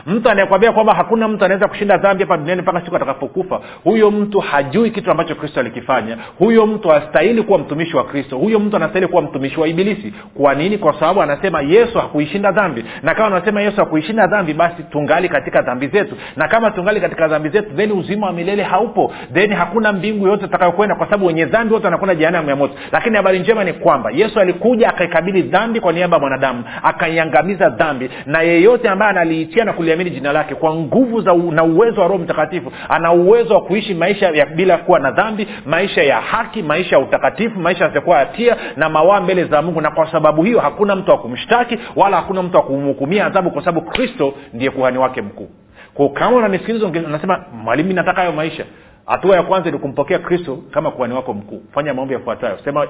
mtu 0.07 0.29
anayekwambia 0.29 0.71
kwamba 0.71 0.93
hakuna 0.93 1.27
mtu 1.27 1.45
anaweza 1.45 1.67
kushinda 1.67 1.97
dhambi 1.97 2.23
hapa 2.23 2.37
duniani 2.37 2.61
mpaka 2.61 2.81
siku 2.81 2.95
atakapokufa 2.95 3.61
huyo 3.83 4.11
mtu 4.11 4.39
hajui 4.39 4.91
kitu 4.91 5.11
ambacho 5.11 5.35
kristo 5.35 5.59
alikifanya. 5.59 6.17
Huyo 6.39 6.67
mtu 6.67 6.89
hastahili 6.89 7.43
kuwa 7.43 7.59
mtumishi 7.59 7.97
wa 7.97 8.03
kristo. 8.03 8.37
Huyo 8.37 8.59
mtu 8.59 8.75
anastahili 8.75 9.07
kuwa 9.07 9.21
mtumishi 9.21 9.59
wa 9.59 9.67
ibilisi. 9.67 10.13
Kwa 10.33 10.55
nini? 10.55 10.77
Kwa 10.77 10.93
sababu 10.99 11.21
anasema 11.21 11.61
yesu 11.61 11.97
hakuishinda 11.99 12.51
dhambi. 12.51 12.85
Na 13.03 13.15
kama 13.15 13.35
anasema 13.35 13.61
yesu 13.61 13.77
hakuishinda 13.77 14.27
dhambi 14.27 14.53
basi 14.53 14.83
tungali 14.83 15.29
katika 15.29 15.61
dhambi 15.61 15.87
zetu. 15.87 16.15
Na 16.35 16.47
kama 16.47 16.71
tungali 16.71 17.01
katika 17.01 17.27
dhambi 17.27 17.49
zetu 17.49 17.75
then 17.75 17.91
uzima 17.91 18.27
wa 18.27 18.33
milele 18.33 18.63
haupo. 18.63 19.13
Then 19.33 19.53
hakuna 19.53 19.93
mbingu 19.93 20.27
yote 20.27 20.45
tutakayokwenda 20.45 20.95
kwa 20.95 21.05
sababu 21.05 21.25
wenye 21.25 21.45
dhambi 21.45 21.73
wote 21.73 21.85
wanakwenda 21.85 22.15
jehanamu 22.15 22.49
ya 22.49 22.55
moto. 22.55 22.73
Lakini 22.91 23.15
habari 23.17 23.39
njema 23.39 23.63
ni 23.63 23.73
kwamba 23.73 24.11
yesu 24.13 24.39
alikuja 24.39 24.89
akaikabili 24.89 25.41
dhambi 25.41 25.79
kwa 25.79 25.93
niaba 25.93 26.15
ya 26.15 26.21
mwanadamu 26.21 26.63
akaiangamiza 26.83 27.69
dhambi. 27.69 28.09
Na 28.25 28.41
yeyote 28.41 28.89
ambaye 28.89 29.11
analiitia 29.11 29.65
na 29.65 29.73
kuliamini 29.81 30.09
jina 30.09 30.33
lake 30.33 30.55
kwa 30.55 30.75
nguvu 30.75 31.21
za 31.21 31.33
u, 31.33 31.51
na 31.51 31.63
uwezo 31.63 32.01
wa 32.01 32.07
roho 32.07 32.23
mtakatifu. 32.23 32.71
Ana 32.89 33.11
uwezo 33.11 33.53
wa 33.53 33.61
kuishi 33.61 33.93
maisha 33.93 34.29
ya 34.29 34.45
bila 34.45 34.77
kuwa 34.77 34.99
na 34.99 35.11
dhambi 35.11 35.47
maisha 35.65 36.03
ya 36.03 36.21
haki 36.21 36.61
maisha 36.63 36.95
ya 36.95 37.01
utakatifu 37.01 37.59
maisha 37.59 37.85
yasiokuwa 37.85 38.17
hatia 38.17 38.57
na 38.75 38.89
mawaa 38.89 39.21
mbele 39.21 39.43
za 39.45 39.61
mungu. 39.61 39.81
Na 39.81 39.91
kwa 39.91 40.11
sababu 40.11 40.43
hiyo 40.43 40.59
hakuna 40.59 40.95
mtu 40.95 41.11
wa 41.11 41.17
kumshtaki 41.17 41.79
wala 41.95 42.17
hakuna 42.17 42.43
mtu 42.43 42.57
wa 42.57 42.63
kumhukumia 42.63 43.25
adhabu 43.25 43.51
kwa 43.51 43.65
sababu 43.65 43.87
kristo 43.89 44.33
ndiye 44.53 44.71
kuhani 44.71 44.97
wake 44.97 45.21
mkuu. 45.21 45.49
Kwa 45.93 46.09
kama 46.09 46.37
unanisikiliza 46.37 46.85
unasema 46.87 47.45
mwalimu 47.63 47.93
nataka 47.93 48.21
hayo 48.21 48.33
maisha. 48.33 48.65
Hatua 49.05 49.35
ya 49.35 49.43
kwanza 49.43 49.71
ni 49.71 49.77
kumpokea 49.77 50.19
kristo 50.19 50.59
kama 50.71 50.91
kuhani 50.91 51.13
wako 51.13 51.33
mkuu. 51.33 51.61
Fanya 51.73 51.93
maombi 51.93 52.13
yafuatayo. 52.13 52.57
Sema 52.63 52.87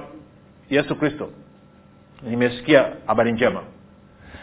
yesu 0.70 0.94
kristo 0.96 1.28
nimesikia 2.22 2.84
habari 3.06 3.32
njema. 3.32 3.60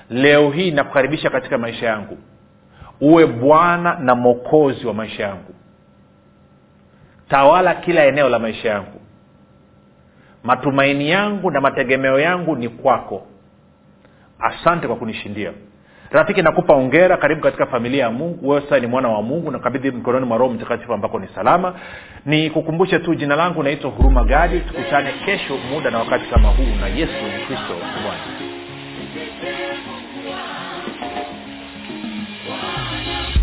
Leo 0.09 0.49
hii 0.49 0.71
nakukaribisha 0.71 1.29
katika 1.29 1.57
maisha 1.57 1.85
yangu 1.85 2.17
uwe 3.01 3.25
bwana 3.27 3.99
na 3.99 4.15
mwokozi 4.15 4.87
wa 4.87 4.93
maisha 4.93 5.23
yangu. 5.23 5.53
Tawala 7.29 7.75
kila 7.75 8.05
eneo 8.05 8.29
la 8.29 8.39
maisha 8.39 8.69
yangu. 8.69 9.01
Matumaini 10.43 11.09
yangu 11.09 11.51
na 11.51 11.61
mategemeo 11.61 12.19
yangu 12.19 12.55
ni 12.55 12.69
kwako. 12.69 13.27
Asante 14.39 14.87
kwa 14.87 14.95
kunishindia. 14.95 15.51
Rafiki 16.11 16.41
nakupa 16.41 16.73
ongera 16.75 17.17
karibu 17.17 17.41
katika 17.41 17.65
familia 17.65 18.03
ya 18.03 18.11
mungu. 18.11 18.49
Wewe 18.49 18.61
sasa 18.61 18.79
ni 18.79 18.87
mwana 18.87 19.09
wa 19.09 19.21
mungu 19.21 19.51
nakabidhi 19.51 19.91
mkononi 19.91 20.25
mwa 20.25 20.37
roho 20.37 20.53
mtakatifu 20.53 20.93
ambako 20.93 21.19
ni 21.19 21.27
salama. 21.35 21.73
Ni 22.25 22.49
kukumbushe 22.49 22.99
tu 22.99 23.15
jina 23.15 23.35
langu 23.35 23.63
naitwa 23.63 23.91
huruma 23.91 24.23
gadi. 24.23 24.59
Tukutane 24.59 25.11
kesho 25.25 25.57
muda 25.57 25.91
na 25.91 25.99
wakati 25.99 26.25
kama 26.25 26.47
huu 26.49 26.75
na 26.81 26.87
yesu 26.87 27.13
ni 27.23 27.45
kristo 27.45 27.73
bwana 28.03 28.38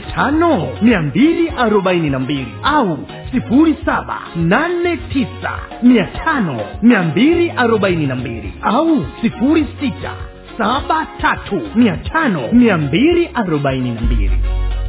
tano 0.00 0.68
mia 0.82 1.02
mbili 1.02 1.48
arobaini 1.58 2.10
na 2.10 2.18
mbili 2.18 2.46
au 2.62 2.98
sifuri 3.32 3.76
saba 3.84 4.18
nane 4.36 4.96
tisa 4.96 5.52
mia 5.82 6.04
tano 6.06 6.60
mia 6.82 7.02
mbili 7.02 7.50
arobaini 7.50 8.06
na 8.06 8.16
mbili 8.16 8.52
au 8.62 9.06
sifuri 9.22 9.66
sita 9.80 10.12
saba 10.58 11.06
tatu 11.20 11.62
mia 11.74 11.96
tano 11.96 12.40
mia 12.52 12.78
mbili 12.78 13.30
arobaini 13.34 13.90
na 13.90 14.00
mbili 14.00 14.38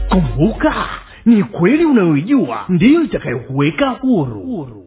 kumbuka 0.09 0.73
ni 1.25 1.43
kweli 1.43 1.85
unayoijua 1.85 2.65
ndiyo 2.69 3.01
itakayokuweka 3.01 3.89
huru, 3.89 4.39
huru. 4.41 4.86